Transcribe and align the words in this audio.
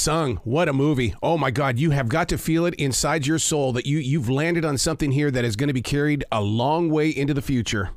Sung, 0.00 0.36
what 0.44 0.66
a 0.66 0.72
movie. 0.72 1.14
Oh 1.22 1.36
my 1.36 1.50
God, 1.50 1.78
you 1.78 1.90
have 1.90 2.08
got 2.08 2.30
to 2.30 2.38
feel 2.38 2.64
it 2.64 2.74
inside 2.76 3.26
your 3.26 3.38
soul 3.38 3.72
that 3.74 3.84
you, 3.84 3.98
you've 3.98 4.30
landed 4.30 4.64
on 4.64 4.78
something 4.78 5.12
here 5.12 5.30
that 5.30 5.44
is 5.44 5.56
going 5.56 5.68
to 5.68 5.74
be 5.74 5.82
carried 5.82 6.24
a 6.32 6.40
long 6.40 6.88
way 6.88 7.10
into 7.10 7.34
the 7.34 7.42
future. 7.42 7.90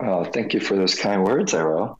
Oh, 0.00 0.24
thank 0.24 0.52
you 0.54 0.60
for 0.60 0.74
those 0.74 0.96
kind 0.96 1.24
words, 1.24 1.54
Arroe. 1.54 1.98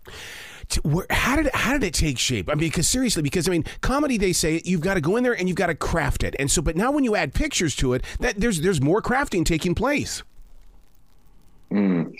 How 1.10 1.36
did 1.36 1.48
how 1.54 1.74
did 1.74 1.84
it 1.84 1.94
take 1.94 2.18
shape? 2.18 2.50
I 2.50 2.54
mean, 2.54 2.68
because 2.68 2.88
seriously, 2.88 3.22
because 3.22 3.48
I 3.48 3.52
mean, 3.52 3.64
comedy 3.82 4.18
they 4.18 4.32
say 4.32 4.60
you've 4.64 4.80
got 4.80 4.94
to 4.94 5.00
go 5.00 5.16
in 5.16 5.22
there 5.22 5.38
and 5.38 5.48
you've 5.48 5.56
got 5.56 5.68
to 5.68 5.76
craft 5.76 6.24
it, 6.24 6.34
and 6.40 6.50
so 6.50 6.60
but 6.60 6.74
now 6.74 6.90
when 6.90 7.04
you 7.04 7.14
add 7.14 7.34
pictures 7.34 7.76
to 7.76 7.92
it, 7.92 8.02
that 8.18 8.40
there's 8.40 8.60
there's 8.62 8.80
more 8.80 9.00
crafting 9.00 9.44
taking 9.44 9.76
place. 9.76 10.24
Mm. 11.70 12.14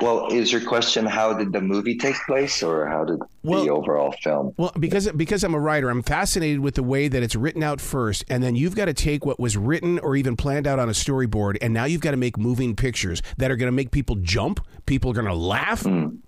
Well, 0.00 0.32
is 0.32 0.50
your 0.50 0.62
question 0.62 1.04
how 1.04 1.34
did 1.34 1.52
the 1.52 1.60
movie 1.60 1.98
take 1.98 2.16
place, 2.26 2.62
or 2.62 2.86
how 2.86 3.04
did 3.04 3.20
well, 3.42 3.62
the 3.62 3.70
overall 3.70 4.12
film? 4.22 4.54
Well, 4.56 4.72
because 4.78 5.12
because 5.12 5.44
I'm 5.44 5.54
a 5.54 5.60
writer, 5.60 5.90
I'm 5.90 6.02
fascinated 6.02 6.60
with 6.60 6.76
the 6.76 6.82
way 6.82 7.08
that 7.08 7.22
it's 7.22 7.36
written 7.36 7.62
out 7.62 7.82
first, 7.82 8.24
and 8.30 8.42
then 8.42 8.56
you've 8.56 8.74
got 8.74 8.86
to 8.86 8.94
take 8.94 9.26
what 9.26 9.38
was 9.38 9.58
written 9.58 9.98
or 9.98 10.16
even 10.16 10.36
planned 10.36 10.66
out 10.66 10.78
on 10.78 10.88
a 10.88 10.92
storyboard, 10.92 11.58
and 11.60 11.74
now 11.74 11.84
you've 11.84 12.00
got 12.00 12.12
to 12.12 12.16
make 12.16 12.38
moving 12.38 12.74
pictures 12.74 13.20
that 13.36 13.50
are 13.50 13.56
going 13.56 13.68
to 13.68 13.76
make 13.76 13.90
people 13.90 14.16
jump. 14.16 14.64
People 14.86 15.10
are 15.10 15.14
going 15.14 15.26
to 15.26 15.34
laugh. 15.34 15.82
Mm. 15.82 16.18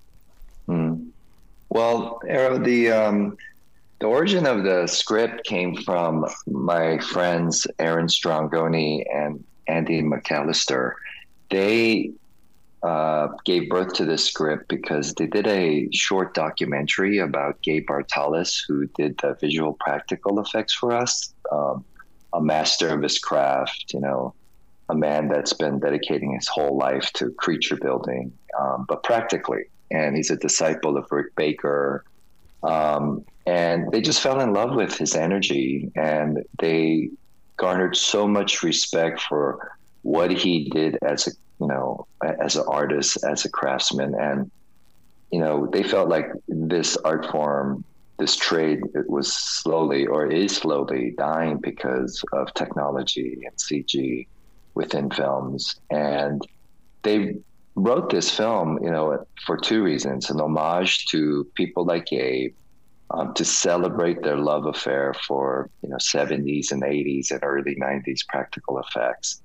Mm. 0.69 1.09
Well, 1.71 2.21
Arroe, 2.29 2.59
the 2.59 2.91
um, 2.93 3.39
the 4.01 4.07
origin 4.07 4.45
of 4.45 4.65
the 4.65 4.87
script 4.87 5.45
came 5.45 5.77
from 5.77 6.27
my 6.47 6.99
friends 6.99 7.67
Aaron 7.79 8.07
Strongoni 8.07 9.03
and 9.11 9.43
Andy 9.67 10.03
McAllister. 10.03 10.93
They 11.49 12.11
uh, 12.85 13.29
gave 13.47 13.71
birth 13.71 13.95
to 13.95 14.05
this 14.05 14.27
script 14.27 14.69
because 14.69 15.15
they 15.15 15.27
did 15.27 15.47
a 15.47 15.89
short 15.91 16.35
documentary 16.35 17.19
about 17.19 17.61
Gabe 17.63 17.87
Bartalos, 17.89 18.63
who 18.69 18.87
did 18.89 19.17
the 19.19 19.37
visual 19.41 19.73
practical 19.81 20.39
effects 20.39 20.75
for 20.75 20.93
us, 20.93 21.33
um, 21.51 21.83
a 22.35 22.43
master 22.43 22.91
of 22.91 23.03
his 23.03 23.19
craft, 23.19 23.95
you 23.95 24.01
know, 24.01 24.35
a 24.91 24.95
man 24.95 25.29
that's 25.29 25.55
been 25.55 25.79
dedicating 25.79 26.35
his 26.35 26.47
whole 26.47 26.77
life 26.77 27.11
to 27.15 27.31
creature 27.33 27.77
building, 27.77 28.31
um, 28.61 28.85
but 28.87 29.03
practically. 29.03 29.65
And 29.91 30.15
he's 30.15 30.31
a 30.31 30.37
disciple 30.37 30.99
of 30.99 31.11
Rick 31.11 31.35
Baker. 31.37 32.05
Um, 32.63 33.25
and 33.47 33.91
they 33.93 34.03
just 34.03 34.21
fell 34.21 34.41
in 34.41 34.53
love 34.53 34.75
with 34.75 34.95
his 34.95 35.15
energy 35.15 35.91
and 35.97 36.45
they 36.59 37.09
garnered 37.57 37.97
so 37.97 38.29
much 38.29 38.63
respect 38.63 39.23
for 39.23 39.73
what 40.03 40.31
he 40.31 40.69
did 40.69 40.99
as 41.03 41.27
a 41.27 41.31
you 41.61 41.67
know, 41.67 42.07
as 42.41 42.57
an 42.57 42.65
artist, 42.69 43.25
as 43.25 43.45
a 43.45 43.51
craftsman, 43.51 44.15
and 44.15 44.51
you 45.31 45.41
know, 45.41 45.67
they 45.73 45.83
felt 45.83 46.09
like 46.09 46.31
this 46.47 46.97
art 46.99 47.31
form, 47.31 47.85
this 48.19 48.37
trade, 48.37 48.81
it 48.95 49.09
was 49.09 49.33
slowly 49.33 50.07
or 50.07 50.27
is 50.27 50.57
slowly 50.57 51.15
dying 51.19 51.59
because 51.59 52.23
of 52.33 52.53
technology 52.55 53.39
and 53.45 53.57
CG 53.57 54.27
within 54.75 55.11
films, 55.11 55.77
and 55.91 56.43
they 57.03 57.37
wrote 57.77 58.11
this 58.11 58.31
film, 58.31 58.79
you 58.83 58.91
know, 58.91 59.25
for 59.45 59.57
two 59.57 59.83
reasons: 59.83 60.31
an 60.31 60.41
homage 60.41 61.07
to 61.07 61.47
people 61.55 61.85
like 61.85 62.07
Gabe, 62.07 62.55
um, 63.11 63.35
to 63.35 63.45
celebrate 63.45 64.23
their 64.23 64.37
love 64.37 64.67
affair 64.67 65.15
for 65.27 65.71
you 65.83 65.89
know 65.89 65.97
70s 65.97 66.73
and 66.73 66.83
80s 66.83 67.31
and 67.31 67.41
early 67.43 67.77
90s 67.77 68.27
practical 68.29 68.79
effects 68.79 69.43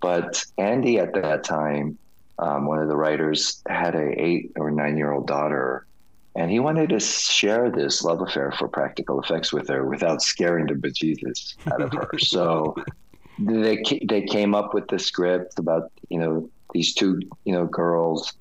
but 0.00 0.44
Andy 0.56 0.98
at 0.98 1.14
that 1.14 1.44
time, 1.44 1.98
um, 2.38 2.66
one 2.66 2.78
of 2.78 2.88
the 2.88 2.96
writers, 2.96 3.62
had 3.68 3.94
a 3.94 4.20
eight 4.20 4.52
or 4.56 4.70
nine 4.70 4.96
year 4.96 5.12
old 5.12 5.26
daughter, 5.26 5.86
and 6.36 6.50
he 6.50 6.60
wanted 6.60 6.90
to 6.90 7.00
share 7.00 7.70
this 7.70 8.02
love 8.02 8.20
affair 8.20 8.52
for 8.52 8.68
practical 8.68 9.20
effects 9.20 9.52
with 9.52 9.68
her 9.68 9.86
without 9.86 10.22
scaring 10.22 10.66
the 10.66 10.74
bejesus 10.74 11.56
out 11.72 11.82
of 11.82 11.92
her. 11.92 12.10
so 12.18 12.74
they 13.38 13.82
they 14.08 14.22
came 14.22 14.54
up 14.54 14.74
with 14.74 14.86
the 14.88 14.98
script 14.98 15.58
about 15.58 15.90
you 16.08 16.18
know 16.18 16.48
these 16.72 16.94
two 16.94 17.20
you 17.44 17.52
know 17.52 17.66
girls 17.66 18.32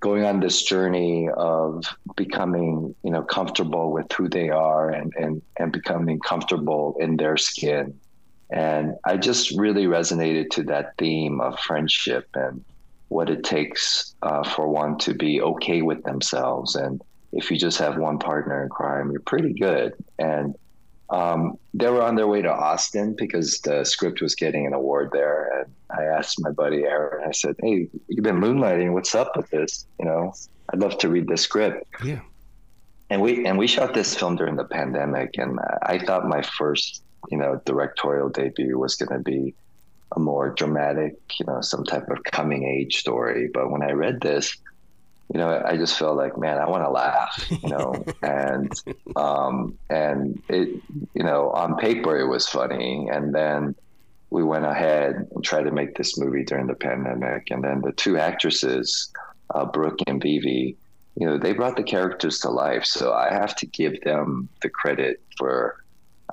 going 0.00 0.24
on 0.24 0.40
this 0.40 0.62
journey 0.62 1.28
of 1.36 1.84
becoming 2.16 2.94
you 3.02 3.10
know 3.10 3.22
comfortable 3.22 3.90
with 3.92 4.10
who 4.12 4.28
they 4.28 4.50
are 4.50 4.90
and 4.90 5.12
and 5.16 5.42
and 5.58 5.72
becoming 5.72 6.18
comfortable 6.20 6.96
in 7.00 7.16
their 7.16 7.36
skin 7.36 7.98
and 8.50 8.94
I 9.04 9.16
just 9.16 9.56
really 9.58 9.86
resonated 9.86 10.50
to 10.50 10.62
that 10.64 10.96
theme 10.98 11.40
of 11.40 11.58
friendship 11.60 12.28
and 12.34 12.64
what 13.08 13.30
it 13.30 13.44
takes 13.44 14.14
uh, 14.22 14.42
for 14.42 14.68
one 14.68 14.98
to 14.98 15.14
be 15.14 15.40
okay 15.40 15.82
with 15.82 16.02
themselves. 16.04 16.74
And 16.76 17.00
if 17.32 17.50
you 17.50 17.58
just 17.58 17.78
have 17.78 17.98
one 17.98 18.18
partner 18.18 18.62
in 18.62 18.68
crime, 18.68 19.10
you're 19.10 19.20
pretty 19.20 19.52
good. 19.52 19.94
And 20.18 20.54
um, 21.10 21.56
they 21.72 21.88
were 21.88 22.02
on 22.02 22.16
their 22.16 22.26
way 22.26 22.42
to 22.42 22.52
Austin 22.52 23.14
because 23.16 23.60
the 23.60 23.84
script 23.84 24.20
was 24.20 24.34
getting 24.34 24.66
an 24.66 24.74
award 24.74 25.10
there. 25.12 25.60
And 25.60 25.72
I 25.90 26.04
asked 26.04 26.40
my 26.40 26.50
buddy 26.50 26.84
Aaron, 26.84 27.24
I 27.28 27.32
said, 27.32 27.54
Hey, 27.60 27.88
you've 28.08 28.24
been 28.24 28.40
moonlighting. 28.40 28.92
What's 28.92 29.14
up 29.14 29.36
with 29.36 29.48
this? 29.50 29.86
You 30.00 30.06
know, 30.06 30.34
I'd 30.72 30.80
love 30.80 30.98
to 30.98 31.08
read 31.08 31.28
the 31.28 31.36
script. 31.36 31.86
Yeah. 32.04 32.20
And 33.08 33.22
we 33.22 33.46
and 33.46 33.56
we 33.56 33.68
shot 33.68 33.94
this 33.94 34.16
film 34.16 34.34
during 34.34 34.56
the 34.56 34.64
pandemic, 34.64 35.38
and 35.38 35.60
I 35.82 35.96
thought 36.00 36.26
my 36.26 36.42
first 36.42 37.04
you 37.30 37.38
know, 37.38 37.60
directorial 37.64 38.28
debut 38.28 38.78
was 38.78 38.96
going 38.96 39.16
to 39.16 39.22
be 39.22 39.54
a 40.14 40.20
more 40.20 40.50
dramatic, 40.50 41.14
you 41.38 41.46
know, 41.46 41.60
some 41.60 41.84
type 41.84 42.08
of 42.08 42.22
coming 42.24 42.64
age 42.64 42.96
story. 42.96 43.48
But 43.52 43.70
when 43.70 43.82
I 43.82 43.92
read 43.92 44.20
this, 44.20 44.56
you 45.32 45.40
know, 45.40 45.62
I 45.64 45.76
just 45.76 45.98
felt 45.98 46.16
like, 46.16 46.38
man, 46.38 46.58
I 46.58 46.68
want 46.68 46.84
to 46.84 46.90
laugh, 46.90 47.46
you 47.50 47.68
know, 47.68 48.04
and 48.22 48.72
um, 49.16 49.76
and 49.90 50.40
it, 50.48 50.80
you 51.14 51.24
know, 51.24 51.50
on 51.50 51.76
paper 51.76 52.16
it 52.18 52.26
was 52.26 52.48
funny, 52.48 53.08
and 53.10 53.34
then 53.34 53.74
we 54.30 54.44
went 54.44 54.66
ahead 54.66 55.26
and 55.34 55.44
tried 55.44 55.64
to 55.64 55.72
make 55.72 55.96
this 55.96 56.18
movie 56.18 56.44
during 56.44 56.66
the 56.68 56.74
pandemic, 56.74 57.50
and 57.50 57.64
then 57.64 57.80
the 57.80 57.92
two 57.92 58.18
actresses, 58.18 59.10
uh, 59.54 59.64
Brooke 59.64 59.98
and 60.06 60.22
Vivi, 60.22 60.76
you 61.16 61.26
know, 61.26 61.38
they 61.38 61.52
brought 61.52 61.76
the 61.76 61.82
characters 61.82 62.38
to 62.40 62.50
life. 62.50 62.84
So 62.84 63.12
I 63.12 63.32
have 63.32 63.56
to 63.56 63.66
give 63.66 64.00
them 64.02 64.48
the 64.62 64.68
credit 64.68 65.20
for 65.36 65.82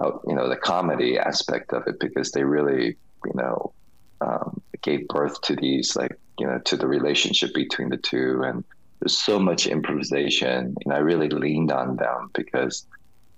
you 0.01 0.35
know 0.35 0.49
the 0.49 0.55
comedy 0.55 1.17
aspect 1.17 1.73
of 1.73 1.83
it 1.87 1.99
because 1.99 2.31
they 2.31 2.43
really 2.43 2.97
you 3.25 3.31
know 3.35 3.73
um, 4.21 4.61
gave 4.81 5.07
birth 5.07 5.41
to 5.41 5.55
these 5.55 5.95
like 5.95 6.17
you 6.39 6.47
know 6.47 6.59
to 6.59 6.77
the 6.77 6.87
relationship 6.87 7.53
between 7.53 7.89
the 7.89 7.97
two. 7.97 8.41
And 8.43 8.63
there's 8.99 9.17
so 9.17 9.39
much 9.39 9.67
improvisation 9.67 10.75
and 10.83 10.93
I 10.93 10.97
really 10.97 11.29
leaned 11.29 11.71
on 11.71 11.97
them 11.97 12.29
because 12.33 12.85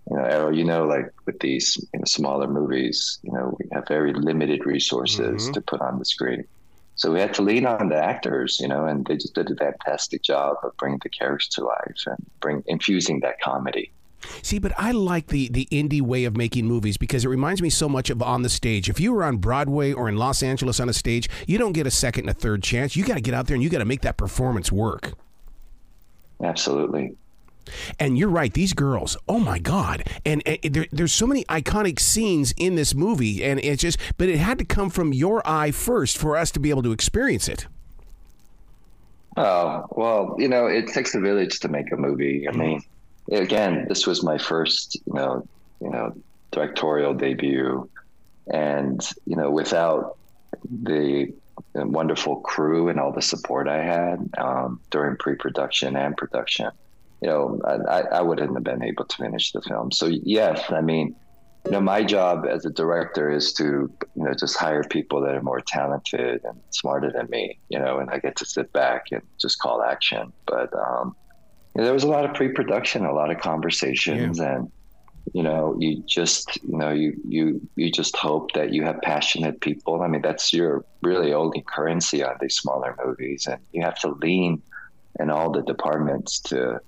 you 0.09 0.17
know 0.17 0.23
Arroe 0.23 0.51
you 0.51 0.63
know 0.63 0.85
like 0.85 1.11
with 1.25 1.39
these 1.39 1.77
you 1.93 1.99
know, 1.99 2.05
smaller 2.05 2.47
movies 2.47 3.19
you 3.23 3.31
know 3.31 3.55
we 3.59 3.67
have 3.71 3.87
very 3.87 4.13
limited 4.13 4.65
resources 4.65 5.43
mm-hmm. 5.43 5.53
to 5.53 5.61
put 5.61 5.81
on 5.81 5.99
the 5.99 6.05
screen. 6.05 6.45
So 6.97 7.11
we 7.11 7.19
had 7.19 7.33
to 7.33 7.41
lean 7.41 7.65
on 7.65 7.89
the 7.89 8.01
actors 8.01 8.59
you 8.61 8.67
know 8.67 8.85
and 8.85 9.05
they 9.05 9.15
just 9.15 9.35
did 9.35 9.51
a 9.51 9.55
fantastic 9.55 10.23
job 10.23 10.57
of 10.63 10.75
bringing 10.77 10.99
the 11.03 11.09
characters 11.09 11.49
to 11.55 11.65
life 11.65 12.03
and 12.05 12.25
bring 12.39 12.63
infusing 12.67 13.19
that 13.21 13.39
comedy 13.41 13.91
See, 14.41 14.59
but 14.59 14.73
I 14.77 14.91
like 14.91 15.27
the 15.27 15.49
the 15.49 15.67
indie 15.71 16.01
way 16.01 16.25
of 16.25 16.35
making 16.35 16.65
movies 16.65 16.97
because 16.97 17.25
it 17.25 17.29
reminds 17.29 17.61
me 17.61 17.69
so 17.69 17.87
much 17.87 18.09
of 18.09 18.21
on 18.21 18.41
the 18.41 18.49
stage. 18.49 18.89
If 18.89 18.99
you 18.99 19.13
were 19.13 19.23
on 19.23 19.37
Broadway 19.37 19.93
or 19.93 20.09
in 20.09 20.17
Los 20.17 20.41
Angeles 20.41 20.79
on 20.79 20.89
a 20.89 20.93
stage, 20.93 21.29
you 21.47 21.57
don't 21.57 21.73
get 21.73 21.87
a 21.87 21.91
second 21.91 22.27
and 22.27 22.37
a 22.37 22.39
third 22.39 22.63
chance. 22.63 22.95
You 22.95 23.05
got 23.05 23.15
to 23.15 23.21
get 23.21 23.33
out 23.33 23.47
there 23.47 23.55
and 23.55 23.63
you 23.63 23.69
got 23.69 23.79
to 23.79 23.85
make 23.85 24.01
that 24.01 24.17
performance 24.17 24.71
work. 24.71 25.13
Absolutely. 26.41 27.15
And 27.99 28.17
you're 28.17 28.29
right; 28.29 28.53
these 28.53 28.73
girls, 28.73 29.17
oh 29.27 29.39
my 29.39 29.57
god! 29.57 30.03
And, 30.23 30.43
and 30.45 30.59
there, 30.63 30.85
there's 30.91 31.13
so 31.13 31.25
many 31.25 31.43
iconic 31.45 31.99
scenes 31.99 32.53
in 32.57 32.75
this 32.75 32.93
movie, 32.93 33.43
and 33.43 33.59
it's 33.59 33.81
just, 33.81 33.97
but 34.17 34.29
it 34.29 34.37
had 34.37 34.59
to 34.59 34.65
come 34.65 34.91
from 34.91 35.13
your 35.13 35.41
eye 35.47 35.71
first 35.71 36.17
for 36.17 36.37
us 36.37 36.51
to 36.51 36.59
be 36.59 36.69
able 36.69 36.83
to 36.83 36.91
experience 36.91 37.47
it. 37.47 37.65
Oh 39.35 39.85
well, 39.91 40.35
you 40.37 40.47
know, 40.47 40.67
it 40.67 40.87
takes 40.89 41.15
a 41.15 41.19
village 41.19 41.59
to 41.61 41.67
make 41.67 41.91
a 41.91 41.97
movie. 41.97 42.47
I 42.47 42.51
mm-hmm. 42.51 42.59
mean, 42.59 42.83
again, 43.31 43.85
this 43.87 44.05
was 44.05 44.23
my 44.23 44.37
first, 44.37 44.95
you 45.05 45.13
know, 45.13 45.47
you 45.81 45.89
know, 45.89 46.13
directorial 46.51 47.13
debut, 47.13 47.89
and 48.51 49.01
you 49.25 49.35
know, 49.35 49.51
without 49.51 50.17
the, 50.83 51.33
wonderful 51.73 52.37
crew 52.37 52.89
and 52.89 52.99
all 52.99 53.11
the 53.11 53.21
support 53.21 53.67
I 53.67 53.83
had 53.83 54.29
um, 54.37 54.79
during 54.91 55.17
pre-production 55.17 55.95
and 55.95 56.15
production, 56.15 56.69
you 57.21 57.29
know, 57.29 57.59
I, 57.65 58.01
I 58.01 58.21
wouldn't 58.21 58.53
have 58.53 58.63
been 58.63 58.83
able 58.83 59.05
to 59.05 59.15
finish 59.17 59.51
the 59.51 59.61
film. 59.61 59.91
So 59.91 60.05
yes, 60.05 60.69
I 60.69 60.81
mean, 60.81 61.15
you 61.65 61.71
know, 61.71 61.81
my 61.81 62.03
job 62.03 62.45
as 62.47 62.65
a 62.65 62.69
director 62.69 63.29
is 63.29 63.51
to, 63.53 63.91
you 64.15 64.23
know, 64.23 64.33
just 64.33 64.57
hire 64.57 64.83
people 64.83 65.21
that 65.21 65.33
are 65.33 65.41
more 65.41 65.61
talented 65.61 66.41
and 66.43 66.59
smarter 66.69 67.11
than 67.11 67.29
me, 67.29 67.57
you 67.69 67.79
know, 67.79 67.99
and 67.99 68.09
I 68.09 68.19
get 68.19 68.35
to 68.37 68.45
sit 68.45 68.71
back 68.71 69.05
and 69.11 69.21
just 69.39 69.59
call 69.59 69.81
action. 69.81 70.31
But 70.45 70.73
um, 70.77 71.15
there 71.83 71.93
was 71.93 72.03
a 72.03 72.07
lot 72.07 72.25
of 72.25 72.33
pre-production, 72.33 73.05
a 73.05 73.13
lot 73.13 73.31
of 73.31 73.39
conversations, 73.39 74.39
yeah. 74.39 74.55
and 74.55 74.71
you 75.33 75.43
know, 75.43 75.75
you 75.79 76.03
just 76.05 76.57
you 76.63 76.77
know 76.77 76.91
you 76.91 77.19
you 77.27 77.67
you 77.75 77.91
just 77.91 78.15
hope 78.15 78.51
that 78.53 78.73
you 78.73 78.83
have 78.83 79.01
passionate 79.01 79.59
people. 79.59 80.01
I 80.01 80.07
mean, 80.07 80.21
that's 80.21 80.53
your 80.53 80.85
really 81.01 81.33
only 81.33 81.63
currency 81.67 82.23
on 82.23 82.35
these 82.39 82.55
smaller 82.55 82.95
movies, 83.03 83.47
and 83.47 83.59
you 83.71 83.81
have 83.81 83.99
to 83.99 84.09
lean 84.09 84.61
in 85.19 85.29
all 85.29 85.51
the 85.51 85.63
departments 85.63 86.39
to 86.41 86.79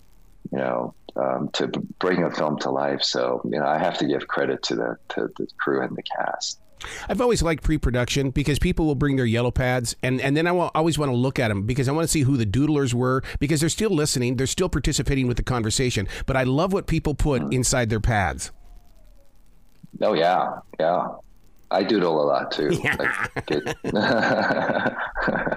you 0.52 0.58
know 0.58 0.94
um, 1.16 1.50
to 1.54 1.68
bring 2.00 2.24
a 2.24 2.32
film 2.32 2.60
to 2.60 2.70
life. 2.70 3.02
So 3.02 3.42
you 3.44 3.60
know, 3.60 3.66
I 3.66 3.80
have 3.80 3.98
to 3.98 4.06
give 4.06 4.28
credit 4.28 4.64
to 4.64 4.76
the 4.76 4.98
to 5.10 5.30
the 5.38 5.48
crew 5.58 5.82
and 5.82 5.96
the 5.96 6.04
cast. 6.04 6.62
I've 7.10 7.22
always 7.22 7.42
liked 7.42 7.64
pre-production 7.64 8.30
because 8.32 8.60
people 8.60 8.86
will 8.86 8.96
bring 8.96 9.16
their 9.16 9.26
yellow 9.26 9.52
pads, 9.52 9.96
and, 10.04 10.22
and 10.22 10.36
then 10.36 10.48
I 10.48 10.52
will 10.52 10.72
always 10.76 10.98
want 10.98 11.12
to 11.12 11.16
look 11.16 11.40
at 11.40 11.50
them 11.50 11.64
because 11.64 11.88
I 11.88 11.92
want 11.92 12.06
to 12.06 12.12
see 12.12 12.22
who 12.22 12.38
the 12.38 12.46
doodlers 12.46 12.94
were 12.94 13.24
because 13.40 13.60
they're 13.60 13.70
still 13.70 13.92
listening, 13.92 14.36
they're 14.38 14.48
still 14.48 14.70
participating 14.70 15.28
with 15.28 15.38
the 15.38 15.44
conversation. 15.44 16.08
But 16.26 16.38
I 16.38 16.44
love 16.44 16.74
what 16.74 16.88
people 16.88 17.16
put 17.16 17.42
mm. 17.42 17.54
inside 17.54 17.90
their 17.90 18.00
pads. 18.00 18.52
Oh 20.02 20.14
yeah, 20.14 20.60
yeah. 20.80 21.08
I 21.70 21.84
doodle 21.84 22.22
a 22.22 22.26
lot 22.26 22.52
too. 22.52 22.80
Yeah. 22.84 22.96
Like, 23.50 23.78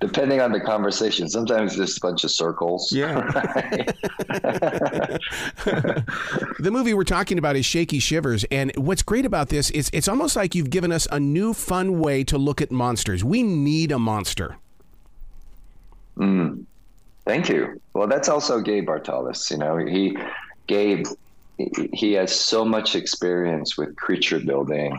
depending 0.00 0.40
on 0.40 0.52
the 0.52 0.60
conversation, 0.60 1.28
sometimes 1.28 1.76
just 1.76 1.98
a 1.98 2.00
bunch 2.00 2.24
of 2.24 2.30
circles. 2.30 2.92
Yeah. 2.92 3.20
the 6.58 6.70
movie 6.70 6.94
we're 6.94 7.04
talking 7.04 7.38
about 7.38 7.56
is 7.56 7.66
Shaky 7.66 7.98
Shivers, 7.98 8.44
and 8.50 8.72
what's 8.76 9.02
great 9.02 9.26
about 9.26 9.48
this 9.48 9.70
is 9.70 9.90
it's 9.92 10.08
almost 10.08 10.36
like 10.36 10.54
you've 10.54 10.70
given 10.70 10.92
us 10.92 11.06
a 11.10 11.20
new 11.20 11.52
fun 11.54 12.00
way 12.00 12.24
to 12.24 12.38
look 12.38 12.60
at 12.60 12.70
monsters. 12.70 13.24
We 13.24 13.42
need 13.42 13.92
a 13.92 13.98
monster. 13.98 14.56
Mm. 16.16 16.64
Thank 17.24 17.48
you. 17.48 17.80
Well, 17.94 18.08
that's 18.08 18.28
also 18.28 18.60
Gabe 18.60 18.88
Bartalos. 18.88 19.50
You 19.50 19.58
know, 19.58 19.76
he 19.76 20.16
Gabe 20.66 21.06
he 21.92 22.12
has 22.14 22.34
so 22.34 22.64
much 22.64 22.96
experience 22.96 23.76
with 23.76 23.94
creature 23.96 24.40
building 24.40 24.98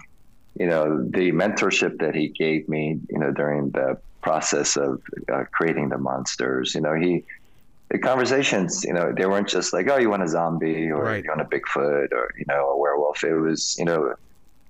you 0.56 0.68
know, 0.68 1.04
the 1.04 1.32
mentorship 1.32 2.00
that 2.00 2.16
he 2.16 2.28
gave 2.28 2.68
me, 2.68 3.00
you 3.10 3.20
know, 3.20 3.32
during 3.32 3.70
the 3.72 3.98
process 4.22 4.78
of 4.78 5.02
uh, 5.32 5.44
creating 5.52 5.90
the 5.90 5.98
monsters, 5.98 6.76
you 6.76 6.82
know, 6.82 6.94
he, 6.94 7.24
the 7.90 8.00
conversations, 8.00 8.84
you 8.84 8.94
know, 8.94 9.14
they 9.16 9.26
weren't 9.26 9.50
just 9.50 9.74
like, 9.74 9.90
oh, 9.90 9.98
you 9.98 10.10
want 10.10 10.24
a 10.24 10.28
zombie 10.28 10.90
or 10.90 11.04
right. 11.04 11.24
you 11.24 11.30
want 11.30 11.42
a 11.42 11.46
Bigfoot 11.46 12.14
or, 12.14 12.34
you 12.38 12.46
know, 12.48 12.70
a 12.70 12.78
werewolf. 12.78 13.24
It 13.24 13.36
was, 13.36 13.76
you 13.78 13.86
know, 13.86 14.16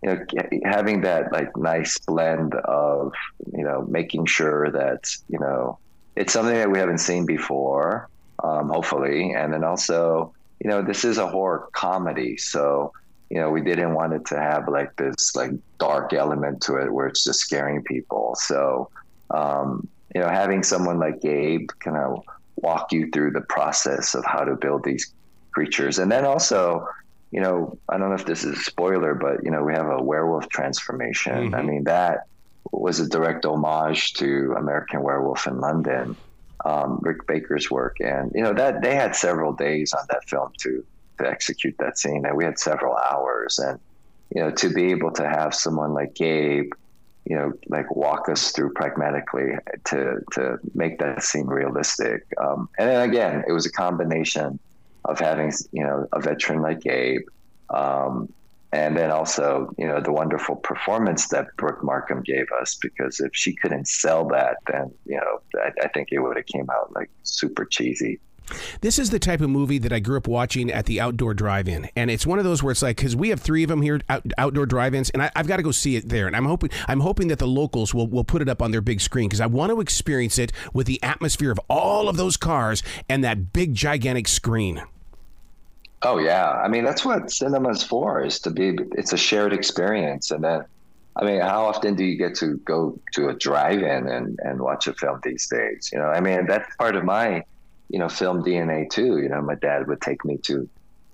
you 0.02 0.10
know, 0.10 0.26
having 0.64 1.02
that 1.02 1.32
like 1.32 1.56
nice 1.56 2.00
blend 2.00 2.56
of, 2.56 3.14
you 3.56 3.64
know, 3.64 3.86
making 3.88 4.26
sure 4.26 4.72
that, 4.72 5.08
you 5.30 5.38
know, 5.38 5.78
it's 6.16 6.34
something 6.34 6.56
that 6.56 6.72
we 6.72 6.80
haven't 6.80 6.98
seen 6.98 7.26
before, 7.26 8.10
um, 8.44 8.70
hopefully. 8.70 9.34
And 9.34 9.54
then 9.54 9.64
also, 9.64 10.34
you 10.60 10.70
know, 10.70 10.82
this 10.82 11.06
is 11.06 11.20
a 11.20 11.28
horror 11.28 11.70
comedy. 11.74 12.38
So, 12.38 12.92
you 13.30 13.38
know, 13.38 13.50
we 13.50 13.62
didn't 13.62 13.94
want 13.94 14.14
it 14.14 14.26
to 14.28 14.38
have 14.38 14.68
like 14.68 14.96
this 14.96 15.36
like 15.36 15.52
dark 15.78 16.14
element 16.14 16.62
to 16.64 16.78
it 16.78 16.92
where 16.92 17.08
it's 17.08 17.24
just 17.24 17.40
scaring 17.40 17.84
people. 17.84 18.36
So, 18.36 18.90
um, 19.34 19.88
you 20.14 20.22
know, 20.22 20.30
having 20.30 20.64
someone 20.64 21.00
like 21.00 21.22
Gabe 21.22 21.70
kind 21.80 21.98
of 21.98 22.24
walk 22.58 22.92
you 22.92 23.10
through 23.12 23.32
the 23.32 23.42
process 23.42 24.14
of 24.14 24.26
how 24.26 24.44
to 24.44 24.56
build 24.56 24.84
these 24.84 25.14
creatures, 25.52 26.00
and 26.00 26.12
then 26.12 26.26
also, 26.26 26.86
you 27.32 27.42
know, 27.42 27.78
I 27.90 27.98
don't 27.98 28.10
know 28.10 28.16
if 28.16 28.26
this 28.26 28.44
is 28.44 28.58
a 28.58 28.62
spoiler, 28.62 29.16
but 29.16 29.44
you 29.44 29.52
know, 29.52 29.64
we 29.64 29.74
have 29.74 29.88
a 29.88 30.02
werewolf 30.02 30.50
transformation. 30.50 31.34
Mm-hmm. 31.34 31.56
I 31.56 31.62
mean, 31.62 31.84
that 31.86 32.26
was 32.72 33.00
a 33.00 33.08
direct 33.08 33.46
homage 33.46 34.14
to 34.14 34.54
American 34.58 35.02
Werewolf 35.02 35.48
in 35.48 35.60
London. 35.60 36.16
Um, 36.64 37.00
Rick 37.02 37.26
Baker's 37.26 37.72
work, 37.72 37.98
and 38.02 38.32
you 38.36 38.44
know 38.44 38.54
that 38.54 38.84
they 38.84 38.94
had 38.94 39.16
several 39.16 39.52
days 39.52 39.94
on 39.94 40.06
that 40.10 40.30
film 40.30 40.52
to 40.60 40.86
to 41.22 41.30
execute 41.30 41.76
that 41.80 41.98
scene. 41.98 42.26
And 42.26 42.36
we 42.36 42.44
had 42.44 42.60
several 42.60 42.96
hours. 42.96 43.60
And, 43.60 43.80
you 44.34 44.42
know, 44.42 44.52
to 44.52 44.70
be 44.70 44.92
able 44.92 45.12
to 45.14 45.28
have 45.28 45.54
someone 45.54 45.94
like 45.94 46.16
Gabe, 46.16 46.72
you 47.26 47.36
know, 47.36 47.54
like 47.68 47.96
walk 47.96 48.30
us 48.30 48.52
through 48.52 48.74
pragmatically 48.74 49.54
to, 49.86 50.20
to 50.32 50.58
make 50.74 51.00
that 51.00 51.24
scene 51.24 51.48
realistic. 51.48 52.26
Um, 52.42 52.68
and 52.78 52.90
then 52.90 53.10
again, 53.10 53.44
it 53.48 53.52
was 53.52 53.66
a 53.66 53.72
combination 53.72 54.60
of 55.06 55.20
having, 55.20 55.52
you 55.72 55.84
know, 55.84 56.08
a 56.14 56.20
veteran 56.20 56.62
like 56.62 56.82
Gabe, 56.82 57.22
um, 57.70 58.32
and 58.74 58.96
then 58.96 59.12
also, 59.12 59.74
you 59.78 59.86
know, 59.86 60.00
the 60.00 60.14
wonderful 60.14 60.56
performance 60.56 61.28
that 61.28 61.48
Brooke 61.58 61.84
Markham 61.84 62.22
gave 62.22 62.46
us, 62.62 62.78
because 62.82 63.20
if 63.20 63.32
she 63.34 63.54
couldn't 63.54 63.88
sell 63.88 64.28
that, 64.30 64.58
then, 64.72 64.92
you 65.06 65.18
know, 65.18 65.42
I, 65.62 65.72
I 65.84 65.88
think 65.90 66.10
it 66.12 66.20
would 66.20 66.38
have 66.38 66.46
came 66.46 66.70
out 66.70 66.94
like 66.96 67.10
super 67.24 67.66
cheesy. 67.66 68.20
This 68.82 69.00
is 69.00 69.10
the 69.10 69.20
type 69.20 69.42
of 69.42 69.50
movie 69.50 69.78
that 69.80 69.94
I 69.94 70.00
grew 70.00 70.18
up 70.18 70.28
watching 70.28 70.72
at 70.72 70.86
the 70.86 71.00
outdoor 71.00 71.34
drive-in, 71.34 71.90
and 71.96 72.10
it's 72.10 72.26
one 72.26 72.40
of 72.40 72.46
those 72.46 72.64
where 72.64 72.72
it's 72.72 72.82
like 72.82 72.98
because 72.98 73.16
we 73.16 73.30
have 73.30 73.40
three 73.40 73.64
of 73.64 73.70
them 73.70 73.82
here, 73.82 74.02
out, 74.10 74.24
outdoor 74.38 74.66
drive-ins, 74.66 75.10
and 75.12 75.24
I, 75.24 75.32
have 75.36 75.48
got 75.48 75.58
to 75.58 75.64
go 75.64 75.72
see 75.72 75.96
it 75.96 76.10
there. 76.10 76.28
And 76.28 76.36
I'm 76.36 76.46
hoping 76.46 76.70
I'm 76.88 77.02
hoping 77.02 77.28
that 77.30 77.40
the 77.40 77.48
locals 77.48 77.94
will 77.94 78.08
will 78.08 78.24
put 78.24 78.42
it 78.42 78.50
up 78.50 78.62
on 78.62 78.72
their 78.72 78.82
big 78.82 79.02
screen 79.02 79.28
because 79.28 79.42
I 79.42 79.46
want 79.46 79.72
to 79.72 79.82
experience 79.82 80.38
it 80.38 80.52
with 80.74 80.88
the 80.88 81.02
atmosphere 81.04 81.52
of 81.52 81.60
all 81.70 82.10
of 82.10 82.18
those 82.18 82.38
cars 82.38 82.84
and 83.10 83.24
that 83.24 83.54
big 83.54 83.74
gigantic 83.74 84.28
screen. 84.28 84.84
Oh 86.04 86.18
yeah, 86.18 86.50
I 86.50 86.68
mean 86.68 86.84
that's 86.84 87.06
what 87.06 87.32
cinema's 87.32 87.84
for 87.84 88.24
is 88.24 88.40
to 88.42 88.52
be. 88.52 88.78
It's 88.94 89.14
a 89.14 89.18
shared 89.18 89.54
experience, 89.54 90.32
and 90.32 90.44
then. 90.44 90.66
I 91.14 91.26
mean, 91.26 91.42
how 91.42 91.66
often 91.66 91.96
do 91.96 92.06
you 92.06 92.16
get 92.18 92.36
to 92.36 92.56
go 92.60 92.98
to 93.16 93.28
a 93.28 93.34
drive-in 93.34 94.08
and, 94.08 94.40
and 94.46 94.62
watch 94.62 94.88
a 94.88 94.94
film 94.94 95.20
these 95.22 95.46
days? 95.50 95.90
You 95.92 96.00
know, 96.00 96.06
I 96.06 96.22
mean, 96.22 96.48
that's 96.48 96.74
part 96.78 96.96
of 96.96 97.04
my 97.04 97.44
you 97.92 98.00
know, 98.00 98.10
film 98.10 98.44
DNA 98.44 98.90
too. 98.90 99.18
You 99.18 99.30
know, 99.30 99.42
my 99.42 99.56
dad 99.56 99.88
would 99.88 100.02
take 100.02 100.24
me 100.24 100.38
to, 100.38 100.68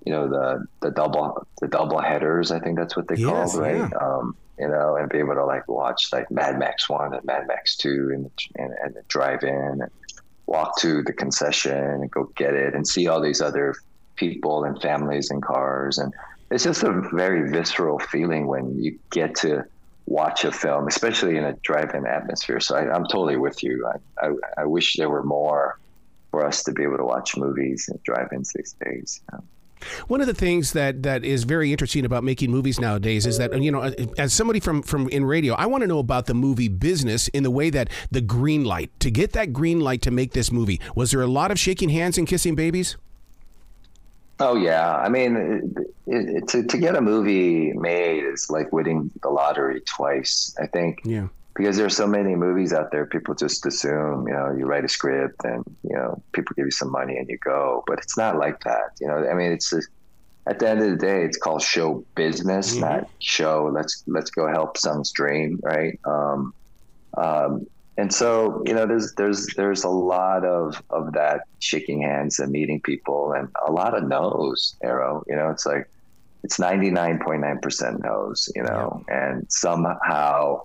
you 0.04 0.12
know, 0.12 0.28
the 0.28 0.64
the 0.80 0.90
double 0.90 1.46
the 1.60 1.68
double 1.68 2.00
headers. 2.00 2.50
I 2.50 2.60
think 2.60 2.78
that's 2.78 2.96
what 2.96 3.08
they 3.08 3.16
yes, 3.16 3.52
call 3.52 3.60
right. 3.62 3.76
Yeah. 3.76 3.98
Um, 4.00 4.36
you 4.58 4.68
know, 4.68 4.96
and 4.96 5.08
be 5.08 5.18
able 5.18 5.34
to 5.34 5.44
like 5.44 5.68
watch 5.68 6.08
like 6.12 6.30
Mad 6.30 6.58
Max 6.58 6.88
one 6.88 7.14
and 7.14 7.24
Mad 7.24 7.46
Max 7.46 7.76
two 7.76 8.10
and 8.14 8.30
and, 8.56 8.74
and 8.82 9.08
drive 9.08 9.42
in 9.42 9.82
and 9.82 9.90
walk 10.46 10.78
to 10.80 11.02
the 11.02 11.12
concession 11.12 11.76
and 11.76 12.10
go 12.10 12.24
get 12.36 12.54
it 12.54 12.74
and 12.74 12.86
see 12.86 13.08
all 13.08 13.20
these 13.20 13.40
other 13.40 13.74
people 14.16 14.64
and 14.64 14.80
families 14.80 15.30
and 15.30 15.42
cars 15.42 15.98
and 15.98 16.12
it's 16.50 16.64
just 16.64 16.82
a 16.82 17.02
very 17.12 17.50
visceral 17.50 17.98
feeling 17.98 18.46
when 18.46 18.82
you 18.82 18.98
get 19.10 19.34
to 19.36 19.64
watch 20.06 20.44
a 20.44 20.50
film, 20.50 20.88
especially 20.88 21.36
in 21.36 21.44
a 21.44 21.52
drive-in 21.62 22.06
atmosphere. 22.06 22.60
So 22.60 22.76
I, 22.76 22.96
am 22.96 23.04
totally 23.04 23.36
with 23.36 23.62
you. 23.62 23.86
I, 23.86 24.26
I, 24.26 24.32
I 24.58 24.64
wish 24.64 24.96
there 24.96 25.10
were 25.10 25.22
more 25.22 25.78
for 26.30 26.46
us 26.46 26.62
to 26.64 26.72
be 26.72 26.82
able 26.82 26.98
to 26.98 27.04
watch 27.04 27.36
movies 27.36 27.88
and 27.88 28.02
drive 28.02 28.28
in 28.32 28.44
six 28.44 28.74
days. 28.84 29.20
You 29.32 29.38
know? 29.38 29.44
One 30.08 30.20
of 30.20 30.26
the 30.26 30.34
things 30.34 30.72
that, 30.72 31.02
that 31.04 31.24
is 31.24 31.44
very 31.44 31.70
interesting 31.70 32.04
about 32.04 32.24
making 32.24 32.50
movies 32.50 32.80
nowadays 32.80 33.26
is 33.26 33.38
that 33.38 33.60
you 33.60 33.70
know, 33.70 33.82
as 34.18 34.32
somebody 34.32 34.60
from 34.60 34.82
from 34.82 35.08
in 35.08 35.24
radio, 35.24 35.54
I 35.54 35.66
want 35.66 35.82
to 35.82 35.86
know 35.86 35.98
about 35.98 36.26
the 36.26 36.34
movie 36.34 36.68
business 36.68 37.28
in 37.28 37.42
the 37.42 37.50
way 37.50 37.70
that 37.70 37.88
the 38.10 38.20
green 38.20 38.64
light 38.64 38.90
to 39.00 39.10
get 39.10 39.32
that 39.32 39.52
green 39.52 39.80
light 39.80 40.02
to 40.02 40.10
make 40.10 40.32
this 40.32 40.50
movie. 40.50 40.80
Was 40.94 41.12
there 41.12 41.22
a 41.22 41.26
lot 41.26 41.50
of 41.50 41.58
shaking 41.58 41.90
hands 41.90 42.18
and 42.18 42.26
kissing 42.26 42.54
babies? 42.54 42.96
Oh 44.40 44.56
yeah, 44.56 44.96
I 44.96 45.08
mean, 45.08 45.86
it, 46.06 46.28
it, 46.28 46.48
to 46.48 46.64
to 46.64 46.78
get 46.78 46.96
a 46.96 47.00
movie 47.00 47.72
made 47.72 48.24
is 48.24 48.50
like 48.50 48.72
winning 48.72 49.10
the 49.22 49.30
lottery 49.30 49.80
twice. 49.82 50.54
I 50.60 50.66
think. 50.66 51.00
Yeah 51.04 51.28
because 51.58 51.76
there's 51.76 51.96
so 51.96 52.06
many 52.06 52.36
movies 52.36 52.72
out 52.72 52.90
there 52.92 53.04
people 53.04 53.34
just 53.34 53.66
assume 53.66 54.26
you 54.26 54.32
know 54.32 54.54
you 54.56 54.64
write 54.64 54.84
a 54.84 54.88
script 54.88 55.44
and 55.44 55.64
you 55.82 55.94
know 55.94 56.22
people 56.32 56.54
give 56.56 56.64
you 56.64 56.70
some 56.70 56.90
money 56.90 57.18
and 57.18 57.28
you 57.28 57.36
go 57.38 57.82
but 57.86 57.98
it's 57.98 58.16
not 58.16 58.38
like 58.38 58.62
that 58.62 58.92
you 59.00 59.06
know 59.06 59.28
i 59.28 59.34
mean 59.34 59.52
it's 59.52 59.70
just, 59.70 59.88
at 60.46 60.60
the 60.60 60.68
end 60.68 60.80
of 60.80 60.88
the 60.88 60.96
day 60.96 61.24
it's 61.24 61.36
called 61.36 61.60
show 61.60 62.04
business 62.14 62.70
mm-hmm. 62.70 62.80
not 62.82 63.10
show 63.18 63.70
let's 63.74 64.04
let's 64.06 64.30
go 64.30 64.48
help 64.48 64.78
someone's 64.78 65.12
dream 65.12 65.60
right 65.62 65.98
um, 66.06 66.54
um, 67.18 67.66
and 67.98 68.14
so 68.14 68.62
you 68.64 68.72
know 68.72 68.86
there's 68.86 69.12
there's 69.14 69.48
there's 69.56 69.82
a 69.82 69.88
lot 69.88 70.44
of 70.44 70.80
of 70.90 71.12
that 71.12 71.42
shaking 71.58 72.00
hands 72.00 72.38
and 72.38 72.52
meeting 72.52 72.80
people 72.80 73.32
and 73.32 73.48
a 73.66 73.72
lot 73.72 73.96
of 73.96 74.04
no's 74.04 74.76
arroe 74.82 75.24
you 75.26 75.34
know 75.34 75.50
it's 75.50 75.66
like 75.66 75.90
it's 76.44 76.58
99.9% 76.58 78.04
no's 78.04 78.48
you 78.54 78.62
know 78.62 79.04
yeah. 79.08 79.30
and 79.30 79.52
somehow 79.52 80.62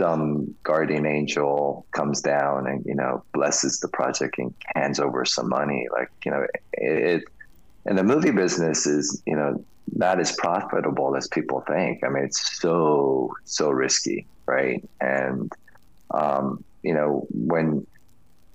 some 0.00 0.54
guardian 0.62 1.06
angel 1.06 1.86
comes 1.92 2.20
down 2.20 2.66
and 2.66 2.84
you 2.86 2.94
know 2.94 3.22
blesses 3.34 3.80
the 3.80 3.88
project 3.88 4.38
and 4.38 4.54
hands 4.74 5.00
over 5.00 5.24
some 5.24 5.48
money 5.48 5.86
like 5.92 6.10
you 6.24 6.30
know 6.30 6.46
it, 6.72 7.24
and 7.86 7.98
the 7.98 8.04
movie 8.04 8.30
business 8.30 8.86
is 8.86 9.22
you 9.26 9.34
know 9.34 9.64
not 9.94 10.20
as 10.20 10.36
profitable 10.36 11.16
as 11.16 11.26
people 11.28 11.64
think. 11.66 12.04
I 12.04 12.08
mean 12.10 12.24
it's 12.24 12.60
so 12.60 13.32
so 13.44 13.70
risky 13.70 14.26
right? 14.48 14.82
And 15.00 15.52
um, 16.12 16.64
you 16.82 16.94
know 16.94 17.26
when 17.30 17.86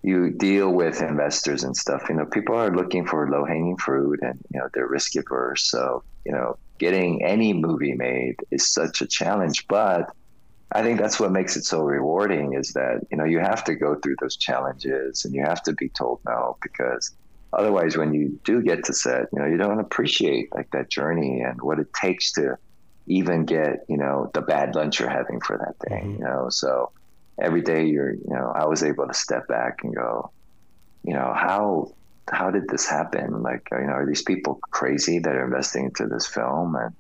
you 0.01 0.31
deal 0.31 0.69
with 0.69 1.01
investors 1.01 1.63
and 1.63 1.77
stuff 1.77 2.03
you 2.09 2.15
know 2.15 2.25
people 2.25 2.55
are 2.55 2.75
looking 2.75 3.05
for 3.05 3.29
low 3.29 3.45
hanging 3.45 3.77
fruit 3.77 4.19
and 4.21 4.37
you 4.53 4.59
know 4.59 4.67
they're 4.73 4.87
risk 4.87 5.15
averse 5.15 5.63
so 5.63 6.03
you 6.25 6.31
know 6.31 6.57
getting 6.77 7.23
any 7.23 7.53
movie 7.53 7.93
made 7.93 8.35
is 8.51 8.67
such 8.67 9.01
a 9.01 9.07
challenge 9.07 9.65
but 9.69 10.11
I 10.71 10.81
think 10.81 10.99
that's 10.99 11.19
what 11.19 11.31
makes 11.31 11.55
it 11.55 11.65
so 11.65 11.81
rewarding 11.81 12.53
is 12.53 12.73
that, 12.73 13.01
you 13.11 13.17
know, 13.17 13.25
you 13.25 13.39
have 13.39 13.63
to 13.65 13.75
go 13.75 13.95
through 13.95 14.15
those 14.19 14.37
challenges 14.37 15.25
and 15.25 15.33
you 15.33 15.43
have 15.43 15.61
to 15.63 15.73
be 15.73 15.89
told 15.89 16.19
no 16.25 16.57
because 16.61 17.11
otherwise 17.51 17.95
when 17.95 18.13
you 18.13 18.39
do 18.43 18.61
get 18.61 18.83
to 18.85 18.93
set, 18.93 19.27
you 19.31 19.39
know, 19.39 19.45
you 19.45 19.57
don't 19.57 19.79
appreciate 19.79 20.53
like 20.55 20.71
that 20.71 20.89
journey 20.89 21.41
and 21.41 21.61
what 21.61 21.79
it 21.79 21.93
takes 21.93 22.31
to 22.33 22.57
even 23.05 23.45
get, 23.45 23.85
you 23.87 23.97
know, 23.97 24.31
the 24.33 24.41
bad 24.41 24.75
lunch 24.75 24.99
you're 24.99 25.09
having 25.09 25.39
for 25.41 25.57
that 25.57 25.89
day, 25.89 26.01
mm-hmm. 26.01 26.13
you 26.13 26.19
know. 26.19 26.47
So 26.49 26.91
every 27.39 27.61
day 27.61 27.85
you're, 27.85 28.13
you 28.13 28.29
know, 28.29 28.51
I 28.55 28.65
was 28.65 28.83
able 28.83 29.07
to 29.07 29.13
step 29.13 29.47
back 29.47 29.83
and 29.83 29.95
go, 29.95 30.31
you 31.03 31.13
know, 31.13 31.33
how 31.35 31.93
how 32.31 32.49
did 32.49 32.67
this 32.69 32.87
happen? 32.87 33.43
Like, 33.43 33.67
you 33.71 33.79
know, 33.79 33.93
are 33.93 34.05
these 34.05 34.23
people 34.23 34.59
crazy 34.71 35.19
that 35.19 35.35
are 35.35 35.45
investing 35.45 35.85
into 35.85 36.07
this 36.07 36.25
film? 36.25 36.75
And, 36.75 36.95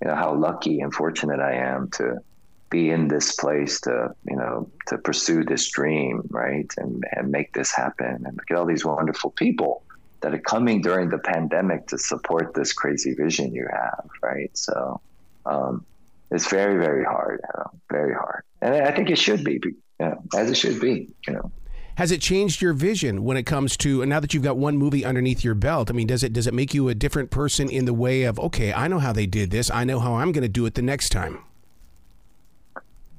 you 0.00 0.08
know, 0.08 0.14
how 0.14 0.34
lucky 0.34 0.80
and 0.80 0.94
fortunate 0.94 1.40
I 1.40 1.54
am 1.54 1.90
to 1.92 2.20
be 2.70 2.90
in 2.90 3.08
this 3.08 3.36
place 3.36 3.80
to, 3.82 4.14
you 4.28 4.36
know, 4.36 4.70
to 4.86 4.98
pursue 4.98 5.44
this 5.44 5.68
dream, 5.70 6.22
right? 6.30 6.70
And, 6.76 7.04
and 7.12 7.30
make 7.30 7.52
this 7.52 7.72
happen 7.72 8.24
and 8.26 8.38
at 8.50 8.56
all 8.56 8.66
these 8.66 8.84
wonderful 8.84 9.30
people 9.30 9.82
that 10.20 10.34
are 10.34 10.40
coming 10.40 10.82
during 10.82 11.08
the 11.08 11.18
pandemic 11.18 11.86
to 11.88 11.98
support 11.98 12.54
this 12.54 12.72
crazy 12.72 13.14
vision 13.14 13.54
you 13.54 13.66
have, 13.70 14.08
right? 14.22 14.50
So, 14.56 15.00
um, 15.46 15.84
it's 16.30 16.48
very, 16.48 16.78
very 16.78 17.04
hard, 17.04 17.40
you 17.42 17.60
know, 17.60 17.70
very 17.90 18.14
hard. 18.14 18.42
And 18.60 18.74
I 18.74 18.90
think 18.92 19.10
it 19.10 19.18
should 19.18 19.44
be, 19.44 19.60
you 19.62 19.74
know, 19.98 20.22
as 20.36 20.50
it 20.50 20.56
should 20.56 20.80
be, 20.80 21.08
you 21.26 21.32
know. 21.32 21.50
Has 21.96 22.12
it 22.12 22.20
changed 22.20 22.62
your 22.62 22.74
vision 22.74 23.24
when 23.24 23.36
it 23.36 23.44
comes 23.44 23.76
to 23.78 24.06
now 24.06 24.20
that 24.20 24.32
you've 24.32 24.44
got 24.44 24.56
one 24.56 24.76
movie 24.76 25.04
underneath 25.04 25.42
your 25.42 25.56
belt? 25.56 25.90
I 25.90 25.94
mean, 25.94 26.06
does 26.06 26.22
it 26.22 26.32
does 26.32 26.46
it 26.46 26.54
make 26.54 26.72
you 26.72 26.88
a 26.88 26.94
different 26.94 27.30
person 27.30 27.68
in 27.68 27.86
the 27.86 27.94
way 27.94 28.22
of 28.22 28.38
okay, 28.38 28.72
I 28.72 28.86
know 28.86 29.00
how 29.00 29.12
they 29.12 29.26
did 29.26 29.50
this, 29.50 29.70
I 29.70 29.84
know 29.84 29.98
how 29.98 30.14
I'm 30.14 30.30
going 30.30 30.42
to 30.42 30.48
do 30.48 30.64
it 30.66 30.74
the 30.74 30.82
next 30.82 31.08
time? 31.08 31.42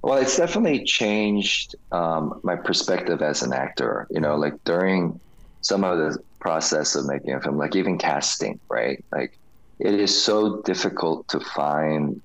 Well, 0.02 0.18
it's 0.18 0.38
definitely 0.38 0.84
changed 0.86 1.76
um, 1.92 2.40
my 2.44 2.56
perspective 2.56 3.22
as 3.22 3.42
an 3.42 3.54
actor. 3.54 4.08
You 4.10 4.22
know, 4.22 4.36
like 4.36 4.54
during 4.64 5.20
some 5.62 5.84
of 5.84 5.98
the 5.98 6.18
process 6.40 6.96
of 6.96 7.06
making 7.06 7.34
a 7.34 7.42
film, 7.42 7.58
like 7.58 7.76
even 7.76 7.98
casting, 7.98 8.60
right? 8.70 9.04
Like 9.12 9.38
it 9.80 9.94
is 9.94 10.24
so 10.24 10.62
difficult 10.62 11.28
to 11.30 11.40
find 11.40 12.22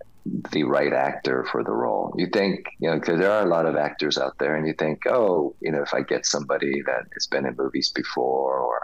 the 0.52 0.64
right 0.64 0.92
actor 0.92 1.44
for 1.50 1.62
the 1.62 1.72
role. 1.72 2.14
You 2.16 2.28
think, 2.32 2.64
you 2.78 2.90
know, 2.90 2.98
because 2.98 3.18
there 3.18 3.30
are 3.30 3.44
a 3.44 3.48
lot 3.48 3.66
of 3.66 3.76
actors 3.76 4.16
out 4.18 4.34
there, 4.38 4.56
and 4.56 4.66
you 4.66 4.72
think, 4.74 5.02
oh, 5.06 5.54
you 5.60 5.70
know, 5.70 5.82
if 5.82 5.92
I 5.92 6.02
get 6.02 6.26
somebody 6.26 6.80
that 6.86 7.06
has 7.12 7.26
been 7.26 7.44
in 7.44 7.54
movies 7.56 7.90
before 7.94 8.58
or, 8.58 8.80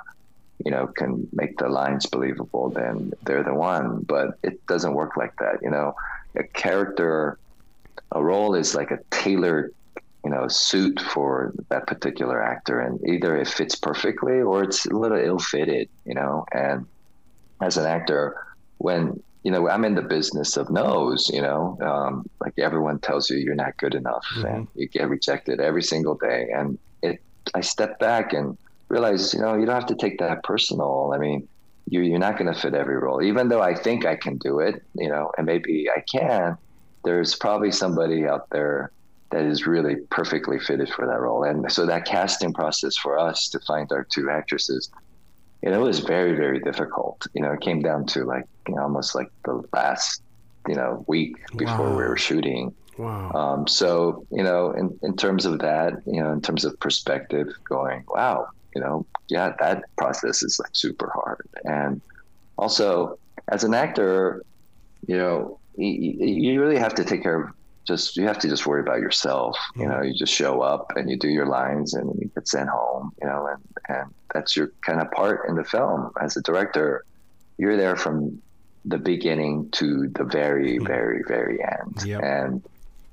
you 0.65 0.71
know, 0.71 0.89
can 0.89 1.27
make 1.33 1.57
the 1.59 1.69
lines 1.69 2.07
believable, 2.07 2.71
then 2.71 3.13
they're 3.23 3.45
the 3.45 3.55
one. 3.55 4.03
But 4.03 4.39
it 4.43 4.65
doesn't 4.67 4.95
work 4.95 5.17
like 5.17 5.35
that. 5.39 5.61
You 5.63 5.71
know, 5.71 5.95
a 6.37 6.43
character, 6.45 7.39
a 8.13 8.23
role 8.23 8.55
is 8.55 8.75
like 8.75 8.91
a 8.91 8.99
tailored, 9.11 9.75
you 10.25 10.31
know, 10.31 10.49
suit 10.49 11.01
for 11.01 11.53
that 11.69 11.87
particular 11.87 12.43
actor, 12.43 12.81
and 12.81 13.01
either 13.09 13.37
it 13.37 13.49
fits 13.49 13.75
perfectly 13.75 14.41
or 14.41 14.63
it's 14.63 14.87
a 14.87 14.95
little 14.95 15.19
ill-fitted. 15.19 15.89
You 16.05 16.15
know, 16.15 16.45
and 16.53 16.87
as 17.61 17.77
an 17.77 17.87
actor, 17.87 18.37
when 18.79 19.23
you 19.43 19.51
know, 19.51 19.69
I'm 19.69 19.85
in 19.85 19.95
the 19.95 20.03
business 20.03 20.57
of 20.57 20.69
no's, 20.71 21.31
you 21.33 21.41
know, 21.41 21.79
um, 21.81 22.29
like 22.41 22.59
everyone 22.59 22.99
tells 22.99 23.31
you 23.31 23.39
you're 23.39 23.55
not 23.55 23.77
good 23.79 23.95
enough 23.95 24.25
mm-hmm. 24.35 24.47
and 24.47 24.69
you 24.75 24.87
get 24.87 25.09
rejected 25.09 25.61
every 25.61 25.83
single 25.83 26.15
day. 26.15 26.49
And 26.55 26.79
it, 27.03 27.23
I 27.55 27.63
step 27.63 27.99
back 27.99 28.35
and 28.35 28.59
realize, 28.89 29.33
you 29.33 29.41
know, 29.41 29.55
you 29.55 29.65
don't 29.65 29.75
have 29.75 29.87
to 29.87 29.95
take 29.95 30.19
that 30.19 30.43
personal. 30.45 31.13
I 31.15 31.19
mean, 31.19 31.49
you, 31.89 32.03
you're 32.03 32.19
not 32.19 32.37
going 32.39 32.53
to 32.53 32.61
fit 32.61 32.75
every 32.75 32.97
role, 32.97 33.23
even 33.23 33.49
though 33.49 33.63
I 33.63 33.75
think 33.75 34.05
I 34.05 34.17
can 34.17 34.37
do 34.37 34.61
it, 34.61 34.83
you 34.95 35.09
know, 35.09 35.33
and 35.39 35.47
maybe 35.47 35.89
I 35.89 36.01
can, 36.01 36.59
there's 37.05 37.35
probably 37.35 37.73
somebody 37.73 38.27
out 38.27 38.49
there 38.51 38.91
that 39.31 39.45
is 39.45 39.67
really 39.67 39.97
perfectly 40.11 40.59
fitted 40.59 40.89
for 40.91 41.07
that 41.07 41.21
role. 41.21 41.45
And 41.45 41.71
so 41.71 41.87
that 41.87 42.05
casting 42.05 42.53
process 42.53 42.97
for 42.97 43.19
us 43.19 43.49
to 43.51 43.61
find 43.61 43.91
our 43.93 44.05
two 44.05 44.29
actresses 44.29 44.91
it 45.63 45.77
was 45.79 46.01
very 46.01 46.35
very 46.35 46.61
difficult 46.61 47.27
you 47.35 47.43
know 47.43 47.53
it 47.53 47.61
came 47.61 47.83
down 47.83 48.07
to 48.07 48.25
like 48.25 48.45
you 48.69 48.75
know, 48.75 48.83
almost 48.83 49.15
like 49.15 49.29
the 49.45 49.63
last 49.73 50.23
you 50.69 50.75
know 50.75 51.05
week 51.07 51.37
before 51.57 51.91
wow. 51.91 51.97
we 51.97 52.03
were 52.03 52.17
shooting 52.17 52.75
wow 52.97 53.31
um, 53.33 53.67
so 53.67 54.25
you 54.31 54.43
know 54.43 54.73
in, 54.73 54.99
in 55.03 55.17
terms 55.17 55.45
of 55.45 55.59
that 55.59 55.95
you 56.07 56.23
know 56.23 56.33
in 56.33 56.41
terms 56.41 56.65
of 56.65 56.79
perspective 56.81 57.49
going 57.65 58.05
wow 58.09 58.47
you 58.75 58.81
know 58.81 59.05
yeah 59.29 59.53
that 59.59 59.85
process 59.97 60.43
is 60.43 60.59
like 60.59 60.75
super 60.75 61.11
hard 61.15 61.47
and 61.65 62.01
also 62.57 63.19
as 63.49 63.65
an 63.65 63.75
actor 63.75 64.45
you 65.07 65.17
know 65.17 65.59
you, 65.87 66.53
you 66.53 66.61
really 66.61 66.79
have 66.79 66.95
to 66.95 67.05
take 67.05 67.23
care 67.23 67.43
of 67.43 67.51
just 67.87 68.17
you 68.17 68.25
have 68.27 68.39
to 68.39 68.49
just 68.49 68.67
worry 68.67 68.81
about 68.81 69.01
yourself. 69.01 69.57
You 69.77 69.87
know, 69.87 70.03
you 70.03 70.15
just 70.15 70.33
show 70.33 70.61
up 70.61 70.93
and 70.97 71.11
you 71.11 71.19
do 71.19 71.29
your 71.29 71.47
lines 71.47 71.95
and 71.95 72.11
you 72.21 72.31
get 72.35 72.47
sent 72.47 72.69
home. 72.69 73.13
You 73.21 73.29
know, 73.29 73.49
and 73.49 73.63
and 73.89 74.15
that's 74.33 74.57
your 74.57 74.73
kind 74.87 75.01
of 75.01 75.11
part 75.11 75.49
in 75.49 75.57
the 75.57 75.65
film 75.65 76.11
as 76.21 76.37
a 76.37 76.43
director. 76.43 77.05
You're 77.59 77.77
there 77.77 77.97
from 77.97 78.41
the 78.85 78.99
beginning 78.99 79.71
to 79.73 80.09
the 80.09 80.25
very, 80.25 80.77
mm-hmm. 80.77 80.87
very, 80.87 81.23
very 81.27 81.59
end, 81.63 82.03
yep. 82.05 82.23
and 82.23 82.63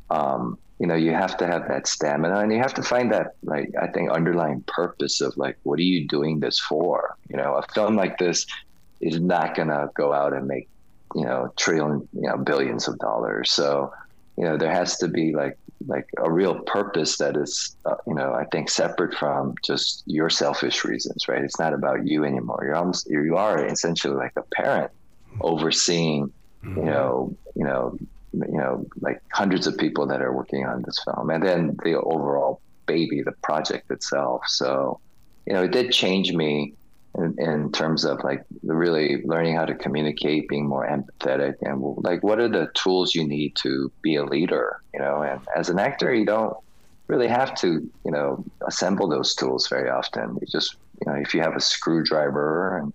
um, 0.09 0.57
you 0.79 0.88
know 0.88 0.95
you 0.95 1.12
have 1.12 1.38
to 1.38 1.47
have 1.47 1.67
that 1.67 1.88
stamina 1.88 2.39
and 2.39 2.51
you 2.51 2.59
have 2.59 2.74
to 2.75 2.83
find 2.83 3.12
that 3.12 3.36
like 3.43 3.71
I 3.81 3.88
think 3.88 4.12
underlying 4.12 4.63
purpose 4.67 5.21
of 5.21 5.36
like 5.38 5.57
what 5.63 5.79
are 5.79 5.89
you 5.93 6.07
doing 6.07 6.39
this 6.39 6.59
for? 6.59 7.15
You 7.29 7.38
know, 7.38 7.55
a 7.55 7.63
film 7.74 7.95
like 7.95 8.17
this 8.17 8.45
is 9.01 9.19
not 9.19 9.55
gonna 9.55 9.89
go 9.95 10.13
out 10.13 10.33
and 10.33 10.47
make 10.47 10.69
you 11.15 11.23
know 11.23 11.51
trillion 11.57 12.07
you 12.13 12.27
know 12.29 12.37
billions 12.37 12.87
of 12.87 12.97
dollars. 12.99 13.51
So 13.51 13.91
you 14.37 14.43
know 14.43 14.57
there 14.57 14.71
has 14.71 14.97
to 14.97 15.07
be 15.07 15.33
like 15.33 15.57
like 15.87 16.07
a 16.17 16.31
real 16.31 16.59
purpose 16.61 17.17
that 17.17 17.37
is 17.37 17.75
uh, 17.85 17.95
you 18.07 18.13
know 18.13 18.33
i 18.33 18.45
think 18.45 18.69
separate 18.69 19.13
from 19.13 19.53
just 19.63 20.03
your 20.05 20.29
selfish 20.29 20.83
reasons 20.83 21.27
right 21.27 21.43
it's 21.43 21.59
not 21.59 21.73
about 21.73 22.07
you 22.07 22.23
anymore 22.23 22.59
you're 22.63 22.75
almost 22.75 23.07
you 23.09 23.35
are 23.35 23.63
essentially 23.65 24.15
like 24.15 24.33
a 24.37 24.41
parent 24.53 24.91
overseeing 25.41 26.31
mm-hmm. 26.63 26.79
you 26.79 26.85
know 26.85 27.35
you 27.55 27.63
know 27.63 27.97
you 28.33 28.57
know 28.57 28.85
like 29.01 29.21
hundreds 29.33 29.67
of 29.67 29.77
people 29.77 30.07
that 30.07 30.21
are 30.21 30.33
working 30.33 30.65
on 30.65 30.81
this 30.83 30.99
film 31.03 31.29
and 31.29 31.43
then 31.43 31.77
the 31.83 31.99
overall 31.99 32.59
baby 32.87 33.21
the 33.21 33.31
project 33.43 33.89
itself 33.91 34.41
so 34.47 34.99
you 35.45 35.53
know 35.53 35.63
it 35.63 35.71
did 35.71 35.91
change 35.91 36.33
me 36.33 36.73
in, 37.17 37.36
in, 37.39 37.71
terms 37.71 38.05
of 38.05 38.24
like 38.24 38.43
really 38.63 39.24
learning 39.25 39.55
how 39.55 39.65
to 39.65 39.75
communicate, 39.75 40.47
being 40.47 40.67
more 40.67 40.88
empathetic, 40.88 41.55
and 41.62 41.81
like 42.03 42.24
what 42.24 42.39
are 42.39 42.50
the 42.50 42.69
tools 42.74 43.15
you 43.15 43.27
need 43.27 43.55
to 43.55 43.91
be 44.01 44.15
a 44.15 44.24
leader, 44.24 44.81
you 44.93 45.00
know? 45.00 45.21
And 45.21 45.41
as 45.55 45.69
an 45.69 45.79
actor, 45.79 46.13
you 46.13 46.25
don't 46.25 46.55
really 47.07 47.27
have 47.27 47.55
to, 47.55 47.89
you 48.05 48.12
know, 48.12 48.43
assemble 48.65 49.07
those 49.07 49.36
tools 49.36 49.67
very 49.67 49.89
often. 49.89 50.38
You 50.41 50.47
just, 50.47 50.75
you 51.05 51.12
know, 51.12 51.17
if 51.19 51.33
you 51.33 51.41
have 51.41 51.55
a 51.55 51.62
screwdriver 51.62 52.77
and 52.77 52.93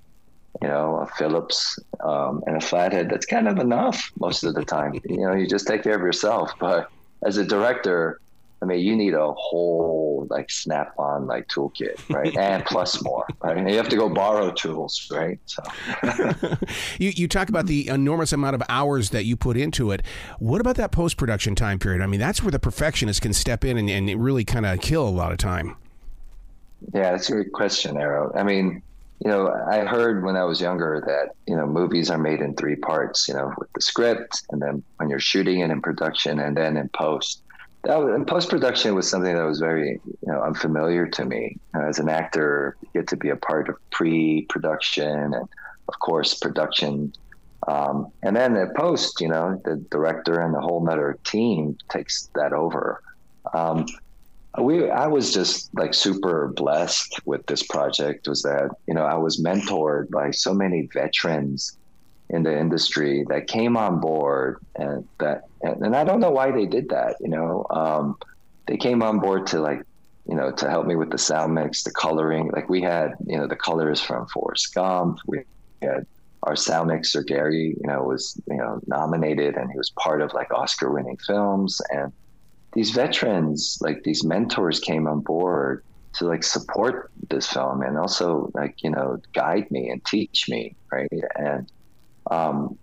you 0.60 0.68
know, 0.68 0.96
a 0.96 1.06
Phillips 1.06 1.78
um, 2.00 2.42
and 2.46 2.56
a 2.56 2.60
flathead, 2.60 3.08
that's 3.10 3.26
kind 3.26 3.48
of 3.48 3.58
enough 3.58 4.10
most 4.20 4.44
of 4.44 4.54
the 4.54 4.64
time. 4.64 4.94
you 5.08 5.16
know, 5.18 5.34
you 5.34 5.46
just 5.46 5.66
take 5.66 5.82
care 5.82 5.94
of 5.94 6.02
yourself. 6.02 6.52
But 6.60 6.90
as 7.24 7.36
a 7.36 7.44
director, 7.44 8.20
I 8.62 8.64
mean, 8.64 8.78
you 8.78 8.94
need 8.94 9.14
a 9.14 9.32
whole 9.32 10.26
like 10.30 10.50
snap-on 10.50 11.26
like 11.26 11.48
toolkit, 11.48 11.98
right? 12.08 12.34
and 12.38 12.64
plus 12.64 13.02
more, 13.02 13.26
right? 13.42 13.56
And 13.56 13.68
you 13.68 13.76
have 13.76 13.88
to 13.88 13.96
go 13.96 14.08
borrow 14.08 14.52
tools, 14.52 15.10
right? 15.10 15.38
So 15.46 15.62
you 16.98 17.10
you 17.10 17.26
talk 17.26 17.48
about 17.48 17.66
the 17.66 17.88
enormous 17.88 18.32
amount 18.32 18.54
of 18.54 18.62
hours 18.68 19.10
that 19.10 19.24
you 19.24 19.36
put 19.36 19.56
into 19.56 19.90
it. 19.90 20.02
What 20.38 20.60
about 20.60 20.76
that 20.76 20.92
post-production 20.92 21.56
time 21.56 21.80
period? 21.80 22.02
I 22.02 22.06
mean, 22.06 22.20
that's 22.20 22.42
where 22.42 22.52
the 22.52 22.60
perfectionist 22.60 23.20
can 23.20 23.32
step 23.32 23.64
in 23.64 23.76
and, 23.76 23.90
and 23.90 24.22
really 24.22 24.44
kind 24.44 24.64
of 24.64 24.80
kill 24.80 25.06
a 25.06 25.10
lot 25.10 25.32
of 25.32 25.38
time. 25.38 25.76
Yeah, 26.94 27.12
that's 27.12 27.28
a 27.28 27.32
great 27.32 27.52
question, 27.52 27.96
Arroe. 27.96 28.32
I 28.34 28.42
mean, 28.42 28.82
you 29.24 29.30
know, 29.30 29.48
I 29.48 29.84
heard 29.84 30.24
when 30.24 30.36
I 30.36 30.44
was 30.44 30.60
younger 30.60 31.02
that, 31.06 31.34
you 31.46 31.56
know, 31.56 31.66
movies 31.66 32.10
are 32.10 32.18
made 32.18 32.40
in 32.40 32.54
three 32.54 32.74
parts, 32.74 33.28
you 33.28 33.34
know, 33.34 33.52
with 33.56 33.72
the 33.72 33.80
script 33.80 34.42
and 34.50 34.60
then 34.60 34.82
when 34.96 35.08
you're 35.08 35.20
shooting 35.20 35.60
it 35.60 35.70
in 35.70 35.80
production 35.80 36.40
and 36.40 36.56
then 36.56 36.76
in 36.76 36.88
post 36.88 37.42
that 37.84 37.98
was, 37.98 38.24
post 38.26 38.48
production 38.48 38.94
was 38.94 39.08
something 39.08 39.34
that 39.34 39.44
was 39.44 39.58
very 39.58 40.00
you 40.04 40.32
know 40.32 40.42
unfamiliar 40.42 41.06
to 41.06 41.24
me 41.24 41.56
as 41.74 41.98
an 41.98 42.08
actor. 42.08 42.76
You 42.82 43.00
get 43.00 43.08
to 43.08 43.16
be 43.16 43.30
a 43.30 43.36
part 43.36 43.68
of 43.68 43.76
pre 43.90 44.46
production 44.48 45.34
and 45.34 45.48
of 45.88 45.98
course 45.98 46.34
production, 46.34 47.12
um, 47.66 48.12
and 48.22 48.36
then 48.36 48.56
at 48.56 48.76
post, 48.76 49.20
you 49.20 49.28
know, 49.28 49.60
the 49.64 49.76
director 49.90 50.40
and 50.40 50.54
the 50.54 50.60
whole 50.60 50.88
other 50.88 51.18
team 51.24 51.76
takes 51.90 52.30
that 52.34 52.52
over. 52.52 53.02
Um, 53.52 53.86
we 54.58 54.88
I 54.88 55.06
was 55.06 55.32
just 55.32 55.70
like 55.74 55.94
super 55.94 56.52
blessed 56.54 57.20
with 57.24 57.44
this 57.46 57.62
project. 57.64 58.28
Was 58.28 58.42
that 58.42 58.70
you 58.86 58.94
know 58.94 59.04
I 59.04 59.16
was 59.16 59.42
mentored 59.42 60.10
by 60.10 60.30
so 60.30 60.54
many 60.54 60.88
veterans 60.92 61.76
in 62.32 62.42
the 62.42 62.58
industry 62.58 63.24
that 63.28 63.46
came 63.46 63.76
on 63.76 64.00
board 64.00 64.58
and 64.76 65.06
that 65.20 65.42
and, 65.62 65.82
and 65.82 65.96
I 65.96 66.02
don't 66.02 66.20
know 66.20 66.30
why 66.30 66.50
they 66.50 66.66
did 66.66 66.88
that. 66.88 67.16
You 67.20 67.28
know, 67.28 67.66
um, 67.70 68.16
they 68.66 68.76
came 68.76 69.02
on 69.02 69.20
board 69.20 69.46
to 69.48 69.60
like 69.60 69.82
you 70.26 70.34
know 70.34 70.50
to 70.50 70.68
help 70.68 70.86
me 70.86 70.96
with 70.96 71.10
the 71.10 71.18
sound 71.18 71.54
mix, 71.54 71.82
the 71.82 71.92
coloring. 71.92 72.50
Like 72.52 72.68
we 72.68 72.80
had 72.80 73.12
you 73.26 73.38
know 73.38 73.46
the 73.46 73.56
colors 73.56 74.00
from 74.00 74.26
Forrest 74.28 74.74
Gump. 74.74 75.18
We 75.26 75.44
had 75.82 76.06
our 76.42 76.56
sound 76.56 76.88
mixer 76.88 77.22
Gary. 77.22 77.76
You 77.80 77.86
know 77.86 78.02
was 78.02 78.40
you 78.48 78.56
know 78.56 78.80
nominated 78.86 79.56
and 79.56 79.70
he 79.70 79.76
was 79.76 79.90
part 79.90 80.22
of 80.22 80.32
like 80.32 80.52
Oscar 80.52 80.90
winning 80.90 81.18
films 81.26 81.80
and 81.90 82.12
these 82.72 82.90
veterans 82.90 83.78
like 83.82 84.02
these 84.02 84.24
mentors 84.24 84.80
came 84.80 85.06
on 85.06 85.20
board 85.20 85.84
to 86.14 86.26
like 86.26 86.42
support 86.42 87.10
this 87.28 87.46
film 87.46 87.82
and 87.82 87.98
also 87.98 88.50
like 88.54 88.82
you 88.82 88.90
know 88.90 89.18
guide 89.34 89.70
me 89.70 89.90
and 89.90 90.04
teach 90.04 90.46
me 90.48 90.74
right 90.90 91.08
and 91.36 91.70
um, 92.32 92.78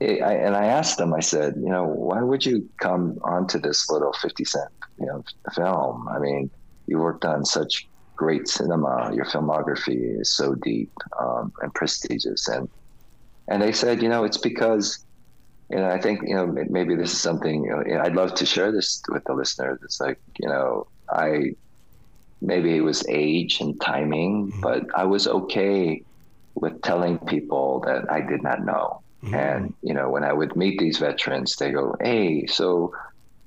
it, 0.00 0.22
I, 0.22 0.34
and 0.34 0.56
I 0.56 0.66
asked 0.66 0.98
them, 0.98 1.14
I 1.14 1.20
said, 1.20 1.54
you 1.56 1.68
know, 1.68 1.84
why 1.84 2.20
would 2.22 2.44
you 2.44 2.68
come 2.80 3.18
onto 3.22 3.58
this 3.58 3.90
little 3.90 4.12
50 4.12 4.44
cent, 4.44 4.70
you 4.98 5.06
know, 5.06 5.24
film? 5.54 6.08
I 6.08 6.18
mean, 6.18 6.50
you 6.86 6.98
worked 6.98 7.24
on 7.24 7.44
such 7.44 7.88
great 8.16 8.48
cinema. 8.48 9.12
Your 9.14 9.24
filmography 9.24 10.20
is 10.20 10.34
so 10.34 10.54
deep 10.54 10.92
um, 11.20 11.52
and 11.62 11.72
prestigious. 11.74 12.48
And 12.48 12.68
and 13.46 13.60
they 13.60 13.72
said, 13.72 14.02
you 14.02 14.08
know, 14.08 14.24
it's 14.24 14.38
because, 14.38 15.04
and 15.70 15.84
I 15.84 16.00
think 16.00 16.22
you 16.26 16.34
know 16.34 16.46
maybe 16.46 16.94
this 16.94 17.12
is 17.12 17.20
something 17.20 17.64
you 17.64 17.70
know, 17.70 18.00
I'd 18.02 18.14
love 18.14 18.34
to 18.36 18.46
share 18.46 18.72
this 18.72 19.02
with 19.08 19.24
the 19.24 19.34
listeners. 19.34 19.80
It's 19.82 20.00
like 20.00 20.18
you 20.38 20.48
know, 20.48 20.86
I 21.10 21.54
maybe 22.40 22.76
it 22.76 22.80
was 22.80 23.04
age 23.08 23.60
and 23.60 23.78
timing, 23.80 24.50
mm-hmm. 24.50 24.60
but 24.60 24.86
I 24.94 25.04
was 25.04 25.26
okay 25.26 26.02
with 26.54 26.80
telling 26.82 27.18
people 27.18 27.80
that 27.86 28.10
I 28.10 28.20
did 28.20 28.42
not 28.42 28.64
know. 28.64 29.02
Mm-hmm. 29.22 29.34
And 29.34 29.74
you 29.82 29.94
know, 29.94 30.10
when 30.10 30.24
I 30.24 30.32
would 30.32 30.56
meet 30.56 30.78
these 30.78 30.98
veterans, 30.98 31.56
they 31.56 31.70
go, 31.70 31.94
"Hey, 32.00 32.46
so." 32.46 32.92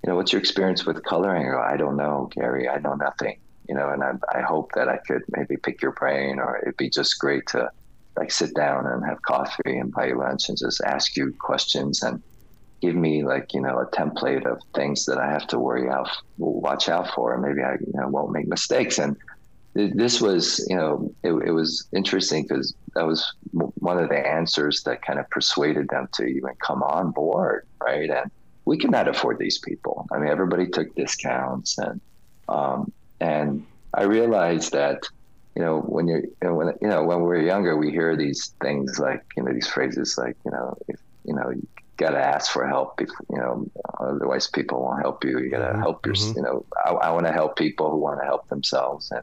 You 0.03 0.11
know, 0.11 0.15
what's 0.15 0.31
your 0.31 0.39
experience 0.39 0.85
with 0.85 1.03
coloring? 1.03 1.47
I, 1.47 1.51
go, 1.51 1.59
I 1.59 1.75
don't 1.75 1.97
know, 1.97 2.29
Gary. 2.31 2.69
I 2.69 2.77
know 2.77 2.93
nothing 2.93 3.39
you 3.67 3.75
know, 3.75 3.89
and 3.89 4.03
I, 4.03 4.13
I 4.33 4.41
hope 4.41 4.71
that 4.75 4.87
I 4.87 4.97
could 4.97 5.23
maybe 5.29 5.57
pick 5.57 5.81
your 5.81 5.91
brain 5.91 6.39
or 6.39 6.59
it'd 6.61 6.77
be 6.77 6.89
just 6.89 7.19
great 7.19 7.47
to 7.47 7.69
like 8.15 8.31
sit 8.31 8.55
down 8.55 8.87
and 8.87 9.05
have 9.05 9.21
coffee 9.21 9.77
and 9.77 9.91
buy 9.91 10.07
you 10.07 10.17
lunch 10.17 10.49
and 10.49 10.57
just 10.57 10.81
ask 10.81 11.15
you 11.15 11.35
questions 11.39 12.01
and 12.01 12.21
give 12.81 12.95
me 12.95 13.23
like, 13.23 13.53
you 13.53 13.61
know, 13.61 13.79
a 13.79 13.85
template 13.87 14.45
of 14.45 14.59
things 14.73 15.05
that 15.05 15.17
I 15.17 15.29
have 15.29 15.47
to 15.47 15.59
worry 15.59 15.89
out, 15.89 16.09
watch 16.37 16.89
out 16.89 17.13
for. 17.13 17.33
And 17.33 17.43
maybe 17.43 17.61
I, 17.61 17.73
you 17.73 17.93
know, 17.93 18.07
won't 18.07 18.31
make 18.31 18.47
mistakes. 18.47 18.99
And 18.99 19.17
this 19.77 20.19
was, 20.19 20.65
you 20.67 20.75
know, 20.75 21.13
it, 21.23 21.31
it 21.31 21.51
was 21.51 21.87
interesting 21.93 22.43
because 22.43 22.73
that 22.95 23.05
was 23.05 23.33
one 23.51 23.99
of 23.99 24.09
the 24.09 24.17
answers 24.17 24.81
that 24.83 25.03
kind 25.03 25.19
of 25.19 25.29
persuaded 25.29 25.87
them 25.89 26.09
to 26.13 26.25
even 26.25 26.51
come 26.65 26.81
on 26.81 27.11
board. 27.11 27.67
Right. 27.79 28.09
And 28.09 28.31
we 28.65 28.77
could 28.77 28.91
not 28.91 29.07
afford 29.07 29.37
these 29.37 29.59
people. 29.59 30.07
I 30.11 30.17
mean, 30.17 30.29
everybody 30.29 30.67
took 30.67 30.95
discounts 30.95 31.77
and, 31.77 32.01
um, 32.49 32.91
and 33.19 33.65
I 33.93 34.03
realized 34.03 34.71
that, 34.73 35.03
you 35.55 35.61
know, 35.61 35.79
when 35.81 36.07
you're, 36.07 36.21
you 36.21 36.37
know, 36.41 36.55
when, 36.55 36.67
you 36.81 36.87
know, 36.87 37.03
when 37.03 37.21
we're 37.21 37.41
younger, 37.41 37.77
we 37.77 37.91
hear 37.91 38.15
these 38.15 38.53
things 38.61 38.99
like, 38.99 39.23
you 39.35 39.43
know, 39.43 39.53
these 39.53 39.67
phrases 39.67 40.17
like, 40.17 40.37
you 40.43 40.51
know, 40.51 40.75
if, 40.87 40.99
you 41.23 41.33
know, 41.33 41.49
you 41.51 41.67
got 41.97 42.11
to 42.11 42.19
ask 42.19 42.51
for 42.51 42.67
help, 42.67 42.99
if, 43.01 43.09
you 43.29 43.37
know, 43.37 43.69
otherwise 43.99 44.47
people 44.47 44.81
won't 44.81 45.01
help 45.01 45.23
you. 45.23 45.39
You 45.39 45.49
got 45.49 45.59
to 45.59 45.65
mm-hmm. 45.65 45.81
help 45.81 46.05
your, 46.05 46.15
mm-hmm. 46.15 46.37
you 46.37 46.43
know, 46.43 46.65
I, 46.83 46.91
I 46.91 47.11
want 47.11 47.25
to 47.27 47.31
help 47.31 47.57
people 47.57 47.91
who 47.91 47.97
want 47.97 48.19
to 48.19 48.25
help 48.25 48.47
themselves. 48.49 49.11
And, 49.11 49.21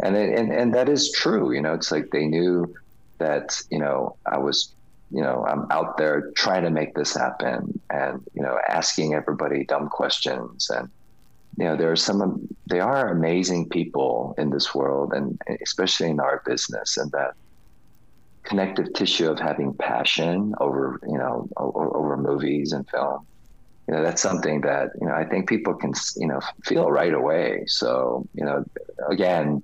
and, 0.00 0.16
and, 0.16 0.52
and 0.52 0.74
that 0.74 0.88
is 0.88 1.10
true. 1.12 1.52
You 1.52 1.62
know, 1.62 1.74
it's 1.74 1.90
like 1.90 2.10
they 2.10 2.26
knew 2.26 2.74
that, 3.18 3.60
you 3.70 3.78
know, 3.78 4.16
I 4.26 4.38
was 4.38 4.72
you 5.12 5.22
know, 5.22 5.46
I'm 5.46 5.70
out 5.70 5.98
there 5.98 6.32
trying 6.32 6.64
to 6.64 6.70
make 6.70 6.96
this 6.96 7.14
happen 7.14 7.80
and, 7.90 8.20
you 8.34 8.42
know, 8.42 8.58
asking 8.68 9.14
everybody 9.14 9.64
dumb 9.64 9.88
questions 9.88 10.68
and, 10.68 10.90
you 11.56 11.64
know 11.64 11.76
there 11.76 11.90
are 11.90 11.96
some 11.96 12.46
they 12.66 12.80
are 12.80 13.10
amazing 13.10 13.68
people 13.68 14.34
in 14.38 14.50
this 14.50 14.74
world 14.74 15.12
and 15.12 15.40
especially 15.62 16.10
in 16.10 16.20
our 16.20 16.42
business 16.44 16.96
and 16.96 17.10
that 17.12 17.32
connective 18.42 18.92
tissue 18.94 19.30
of 19.30 19.38
having 19.38 19.74
passion 19.74 20.54
over 20.60 21.00
you 21.08 21.18
know 21.18 21.48
over, 21.56 21.96
over 21.96 22.16
movies 22.16 22.72
and 22.72 22.88
film 22.90 23.26
you 23.88 23.94
know 23.94 24.02
that's 24.02 24.22
something 24.22 24.60
that 24.60 24.90
you 25.00 25.06
know 25.06 25.14
i 25.14 25.24
think 25.24 25.48
people 25.48 25.74
can 25.74 25.92
you 26.16 26.26
know 26.26 26.40
feel 26.64 26.90
right 26.90 27.14
away 27.14 27.64
so 27.66 28.26
you 28.34 28.44
know 28.44 28.64
again 29.08 29.62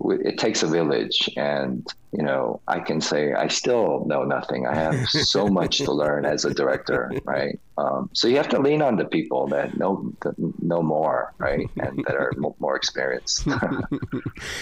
it 0.00 0.38
takes 0.38 0.62
a 0.62 0.66
village 0.66 1.28
and 1.36 1.86
you 2.12 2.22
know 2.22 2.60
i 2.68 2.78
can 2.78 3.00
say 3.00 3.32
i 3.32 3.48
still 3.48 4.04
know 4.06 4.22
nothing. 4.22 4.66
I 4.66 4.74
have 4.74 5.08
so 5.08 5.48
much 5.60 5.78
to 5.78 5.92
learn 5.92 6.24
as 6.24 6.44
a 6.44 6.54
director 6.54 7.10
right? 7.24 7.58
Um, 7.76 8.10
so 8.12 8.28
you 8.28 8.36
have 8.36 8.48
to 8.48 8.60
lean 8.60 8.82
on 8.82 8.96
the 8.96 9.04
people 9.04 9.46
that 9.48 9.76
know 9.76 10.12
that 10.22 10.34
know 10.62 10.82
more 10.82 11.34
right? 11.38 11.68
And 11.78 12.04
that 12.06 12.14
are 12.14 12.32
more 12.58 12.76
experienced. 12.76 13.46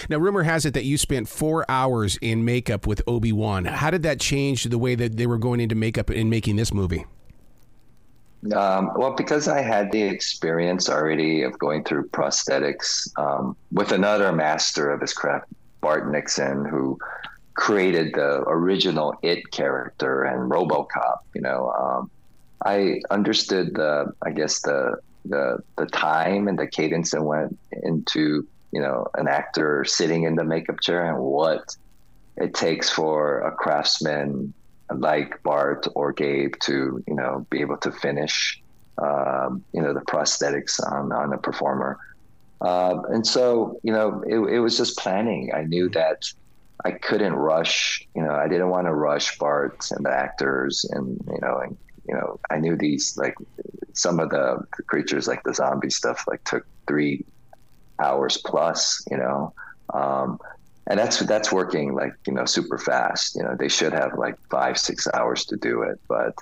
Now 0.09 0.17
rumor 0.17 0.43
has 0.43 0.65
it 0.65 0.73
that 0.73 0.85
you 0.85 0.97
spent 0.97 1.27
four 1.27 1.65
hours 1.69 2.17
in 2.21 2.45
makeup 2.45 2.87
with 2.87 3.01
obi-wan. 3.07 3.65
How 3.65 3.91
did 3.91 4.03
that 4.03 4.19
change 4.19 4.63
the 4.63 4.77
way 4.77 4.95
that 4.95 5.17
they 5.17 5.27
were 5.27 5.37
going 5.37 5.59
into 5.59 5.75
makeup 5.75 6.09
in 6.09 6.29
making 6.29 6.55
this 6.55 6.73
movie 6.73 7.05
um, 8.53 8.91
well, 8.95 9.13
because 9.13 9.47
I 9.47 9.61
had 9.61 9.91
the 9.91 10.01
experience 10.01 10.89
already 10.89 11.43
of 11.43 11.57
going 11.59 11.83
through 11.83 12.09
prosthetics 12.09 13.07
um, 13.17 13.55
with 13.71 13.91
another 13.91 14.31
master 14.31 14.91
of 14.91 15.01
his 15.01 15.13
craft, 15.13 15.47
Bart 15.81 16.11
Mixon, 16.11 16.65
who 16.65 16.97
created 17.55 18.13
the 18.13 18.43
original 18.47 19.15
It 19.23 19.51
character 19.51 20.23
and 20.23 20.51
RoboCop. 20.51 21.19
You 21.33 21.41
know, 21.41 21.71
um, 21.71 22.11
I 22.65 23.01
understood 23.09 23.73
the, 23.75 24.13
I 24.21 24.31
guess 24.31 24.61
the 24.61 24.97
the 25.25 25.57
the 25.77 25.85
time 25.87 26.47
and 26.47 26.57
the 26.57 26.67
cadence 26.67 27.11
that 27.11 27.21
went 27.21 27.57
into 27.83 28.47
you 28.71 28.81
know 28.81 29.07
an 29.15 29.27
actor 29.27 29.83
sitting 29.85 30.23
in 30.23 30.35
the 30.35 30.43
makeup 30.43 30.79
chair 30.81 31.05
and 31.05 31.21
what 31.21 31.75
it 32.37 32.53
takes 32.53 32.89
for 32.89 33.41
a 33.41 33.51
craftsman 33.51 34.53
like 34.95 35.41
Bart 35.43 35.87
or 35.95 36.13
Gabe 36.13 36.53
to 36.61 37.03
you 37.07 37.15
know 37.15 37.45
be 37.49 37.61
able 37.61 37.77
to 37.77 37.91
finish 37.91 38.61
um, 39.01 39.63
you 39.73 39.81
know 39.81 39.93
the 39.93 40.01
prosthetics 40.01 40.79
on 40.91 41.11
on 41.11 41.33
a 41.33 41.37
performer. 41.37 41.97
Uh, 42.61 43.01
and 43.09 43.25
so 43.25 43.79
you 43.83 43.91
know 43.91 44.23
it, 44.27 44.37
it 44.55 44.59
was 44.59 44.77
just 44.77 44.97
planning. 44.97 45.51
I 45.53 45.63
knew 45.63 45.89
that 45.89 46.21
I 46.85 46.91
couldn't 46.91 47.33
rush. 47.33 48.01
You 48.15 48.23
know 48.23 48.33
I 48.33 48.47
didn't 48.47 48.69
want 48.69 48.87
to 48.87 48.93
rush 48.93 49.37
Bart 49.37 49.85
and 49.91 50.05
the 50.05 50.11
actors, 50.11 50.85
and 50.91 51.19
you 51.27 51.39
know 51.41 51.59
and 51.59 51.77
you 52.07 52.15
know 52.15 52.39
I 52.49 52.57
knew 52.57 52.75
these 52.77 53.15
like 53.17 53.35
some 53.93 54.19
of 54.19 54.29
the, 54.29 54.59
the 54.77 54.83
creatures 54.83 55.27
like 55.27 55.43
the 55.43 55.53
zombie 55.53 55.89
stuff 55.89 56.23
like 56.27 56.43
took 56.45 56.65
three 56.87 57.25
hours 58.01 58.41
plus. 58.45 59.03
You 59.11 59.17
know. 59.17 59.53
Um, 59.93 60.37
and 60.89 60.99
that's 60.99 61.19
that's 61.19 61.51
working 61.51 61.93
like 61.93 62.13
you 62.25 62.33
know 62.33 62.45
super 62.45 62.77
fast. 62.77 63.35
You 63.35 63.43
know, 63.43 63.55
they 63.57 63.67
should 63.67 63.93
have 63.93 64.17
like 64.17 64.35
five 64.49 64.77
six 64.77 65.07
hours 65.13 65.45
to 65.45 65.57
do 65.57 65.81
it, 65.83 65.99
but 66.07 66.33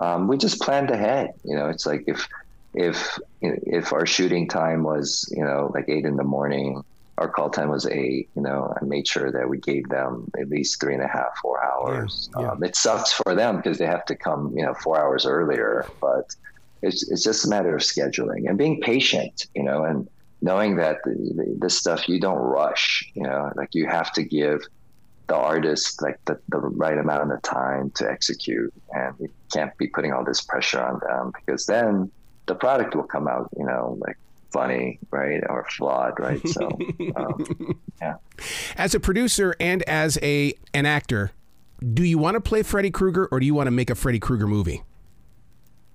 um, 0.00 0.28
we 0.28 0.36
just 0.36 0.60
planned 0.60 0.90
ahead. 0.90 1.30
You 1.44 1.56
know, 1.56 1.68
it's 1.68 1.86
like 1.86 2.04
if 2.06 2.26
if 2.74 3.18
if 3.40 3.92
our 3.92 4.06
shooting 4.06 4.48
time 4.48 4.82
was 4.82 5.28
you 5.34 5.44
know 5.44 5.70
like 5.74 5.88
eight 5.88 6.04
in 6.04 6.16
the 6.16 6.24
morning, 6.24 6.82
our 7.18 7.28
call 7.28 7.50
time 7.50 7.68
was 7.68 7.86
eight. 7.86 8.30
You 8.34 8.42
know, 8.42 8.74
I 8.80 8.84
made 8.84 9.06
sure 9.06 9.30
that 9.30 9.48
we 9.48 9.58
gave 9.58 9.88
them 9.88 10.28
at 10.40 10.48
least 10.48 10.80
three 10.80 10.94
and 10.94 11.02
a 11.02 11.08
half 11.08 11.36
four 11.40 11.64
hours. 11.64 12.28
Yeah, 12.36 12.42
yeah. 12.42 12.50
Um, 12.50 12.64
it 12.64 12.74
sucks 12.74 13.12
for 13.12 13.34
them 13.34 13.58
because 13.58 13.78
they 13.78 13.86
have 13.86 14.04
to 14.06 14.16
come 14.16 14.52
you 14.56 14.64
know 14.64 14.74
four 14.82 15.00
hours 15.00 15.24
earlier, 15.24 15.86
but 16.00 16.34
it's 16.82 17.08
it's 17.08 17.22
just 17.22 17.46
a 17.46 17.48
matter 17.48 17.76
of 17.76 17.82
scheduling 17.82 18.48
and 18.48 18.58
being 18.58 18.80
patient. 18.80 19.46
You 19.54 19.62
know, 19.62 19.84
and 19.84 20.08
knowing 20.44 20.76
that 20.76 20.98
the, 21.04 21.56
this 21.58 21.76
stuff 21.78 22.06
you 22.06 22.20
don't 22.20 22.38
rush 22.38 23.10
you 23.14 23.22
know 23.22 23.50
like 23.56 23.70
you 23.72 23.86
have 23.86 24.12
to 24.12 24.22
give 24.22 24.60
the 25.26 25.34
artist 25.34 26.02
like 26.02 26.22
the, 26.26 26.38
the 26.50 26.58
right 26.58 26.98
amount 26.98 27.32
of 27.32 27.40
time 27.40 27.90
to 27.92 28.08
execute 28.08 28.72
and 28.92 29.14
you 29.18 29.30
can't 29.52 29.76
be 29.78 29.86
putting 29.86 30.12
all 30.12 30.22
this 30.22 30.42
pressure 30.42 30.82
on 30.82 31.00
them 31.00 31.32
because 31.34 31.64
then 31.64 32.10
the 32.44 32.54
product 32.54 32.94
will 32.94 33.04
come 33.04 33.26
out 33.26 33.48
you 33.56 33.64
know 33.64 33.96
like 34.06 34.18
funny 34.52 35.00
right 35.10 35.42
or 35.48 35.66
flawed 35.70 36.12
right? 36.20 36.46
So 36.46 36.68
um, 37.16 37.80
yeah. 38.00 38.16
As 38.76 38.94
a 38.94 39.00
producer 39.00 39.56
and 39.58 39.82
as 39.84 40.18
a 40.22 40.52
an 40.74 40.84
actor 40.84 41.32
do 41.92 42.04
you 42.04 42.18
want 42.18 42.34
to 42.34 42.40
play 42.40 42.62
freddy 42.62 42.90
krueger 42.90 43.26
or 43.32 43.40
do 43.40 43.46
you 43.46 43.54
want 43.54 43.66
to 43.66 43.72
make 43.72 43.88
a 43.88 43.94
freddy 43.94 44.20
krueger 44.20 44.46
movie 44.46 44.82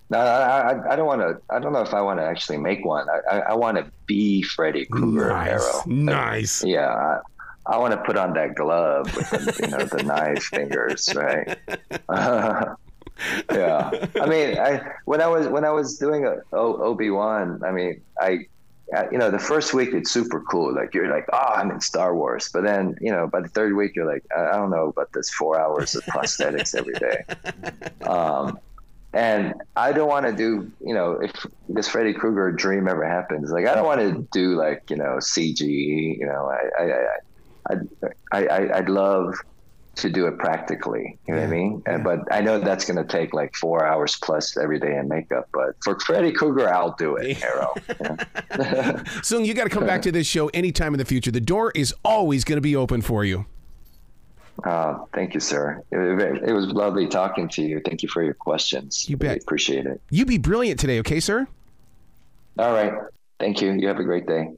no, 0.09 0.17
I, 0.17 0.93
I 0.93 0.95
don't 0.95 1.05
want 1.05 1.21
to. 1.21 1.39
I 1.53 1.59
don't 1.59 1.73
know 1.73 1.81
if 1.81 1.93
I 1.93 2.01
want 2.01 2.19
to 2.19 2.25
actually 2.25 2.57
make 2.57 2.83
one. 2.83 3.07
I, 3.09 3.35
I, 3.35 3.39
I 3.39 3.53
want 3.53 3.77
to 3.77 3.91
be 4.07 4.41
Freddy 4.41 4.85
Krueger 4.85 5.29
nice. 5.29 5.85
Nice. 5.85 6.63
Like, 6.63 6.73
yeah, 6.73 7.19
I, 7.67 7.73
I, 7.73 7.77
want 7.77 7.93
to 7.93 7.97
put 7.97 8.17
on 8.17 8.33
that 8.33 8.55
glove 8.55 9.15
with 9.15 9.29
the, 9.29 9.59
you 9.61 9.67
know 9.67 9.85
the 9.85 10.03
knife 10.03 10.43
fingers, 10.45 11.09
right? 11.15 11.57
Uh, 12.09 12.75
yeah. 13.51 14.07
I 14.19 14.25
mean, 14.25 14.57
I 14.57 14.81
when 15.05 15.21
I 15.21 15.27
was 15.27 15.47
when 15.47 15.63
I 15.63 15.71
was 15.71 15.97
doing 15.97 16.25
Obi 16.53 17.11
Wan, 17.11 17.61
I 17.63 17.71
mean, 17.71 18.01
I 18.19 18.47
you 19.11 19.17
know, 19.17 19.29
the 19.29 19.39
first 19.39 19.73
week 19.73 19.89
it's 19.93 20.11
super 20.11 20.41
cool. 20.41 20.73
Like 20.73 20.93
you're 20.93 21.09
like, 21.09 21.25
oh, 21.31 21.53
I'm 21.55 21.69
in 21.71 21.81
Star 21.81 22.15
Wars. 22.15 22.49
But 22.51 22.63
then, 22.63 22.97
you 22.99 23.11
know, 23.11 23.27
by 23.27 23.41
the 23.41 23.47
third 23.47 23.75
week, 23.75 23.95
you're 23.95 24.11
like, 24.11 24.23
I, 24.35 24.55
don't 24.55 24.71
know 24.71 24.87
about 24.87 25.11
this 25.13 25.29
four 25.29 25.59
hours 25.59 25.95
of 25.95 26.03
prosthetics 26.05 26.75
every 26.75 26.95
day. 26.95 27.23
Um, 28.09 28.57
and 29.19 29.53
I 29.75 29.91
don't 29.91 30.07
want 30.07 30.25
to 30.27 30.31
do, 30.31 30.71
you 30.79 30.93
know, 30.93 31.19
if 31.21 31.45
this 31.67 31.89
Freddy 31.89 32.13
Krueger 32.13 32.53
dream 32.53 32.87
ever 32.87 33.05
happens, 33.05 33.51
like 33.51 33.67
I 33.67 33.75
don't 33.75 33.83
want 33.85 33.99
to 33.99 34.25
do 34.31 34.55
like, 34.55 34.89
you 34.89 34.95
know, 34.95 35.17
CG, 35.17 35.59
you 35.59 36.25
know, 36.25 36.49
I, 36.49 36.83
I, 37.69 37.75
I, 38.31 38.47
I, 38.47 38.77
I'd 38.77 38.87
love 38.87 39.35
to 39.95 40.09
do 40.09 40.27
it 40.27 40.37
practically. 40.37 41.19
You 41.27 41.33
know 41.33 41.41
yeah, 41.41 41.47
what 41.47 41.53
I 41.53 41.57
mean? 41.57 41.83
Yeah. 41.85 41.97
But 41.97 42.19
I 42.31 42.39
know 42.39 42.59
that's 42.59 42.85
going 42.85 42.95
to 42.95 43.03
take 43.03 43.33
like 43.33 43.53
four 43.57 43.85
hours 43.85 44.15
plus 44.15 44.55
every 44.55 44.79
day 44.79 44.95
in 44.95 45.09
makeup. 45.09 45.49
But 45.51 45.75
for 45.83 45.99
Freddy 45.99 46.31
Krueger, 46.31 46.73
I'll 46.73 46.95
do 46.97 47.17
it. 47.19 47.37
Soon 49.25 49.43
you 49.43 49.53
got 49.53 49.65
to 49.65 49.69
come 49.69 49.85
back 49.85 50.01
to 50.03 50.13
this 50.13 50.27
show 50.27 50.47
anytime 50.53 50.93
in 50.93 50.97
the 50.97 51.03
future. 51.03 51.31
The 51.31 51.41
door 51.41 51.73
is 51.75 51.93
always 52.05 52.45
going 52.45 52.55
to 52.55 52.61
be 52.61 52.77
open 52.77 53.01
for 53.01 53.25
you. 53.25 53.47
Uh, 54.63 55.05
thank 55.13 55.33
you, 55.33 55.39
sir. 55.39 55.83
It, 55.91 56.47
it, 56.49 56.53
was 56.53 56.67
lovely 56.67 57.07
talking 57.07 57.47
to 57.49 57.61
you. 57.61 57.81
Thank 57.85 58.03
you 58.03 58.09
for 58.09 58.23
your 58.23 58.33
questions. 58.33 59.07
You 59.09 59.17
bet. 59.17 59.29
Really 59.29 59.39
appreciate 59.39 59.85
it. 59.85 60.01
You 60.09 60.25
be 60.25 60.37
brilliant 60.37 60.79
today, 60.79 60.99
okay, 60.99 61.19
sir? 61.19 61.47
All 62.57 62.73
right. 62.73 62.93
Thank 63.39 63.61
you. 63.61 63.71
You 63.71 63.87
have 63.87 63.99
a 63.99 64.03
great 64.03 64.27
day. 64.27 64.49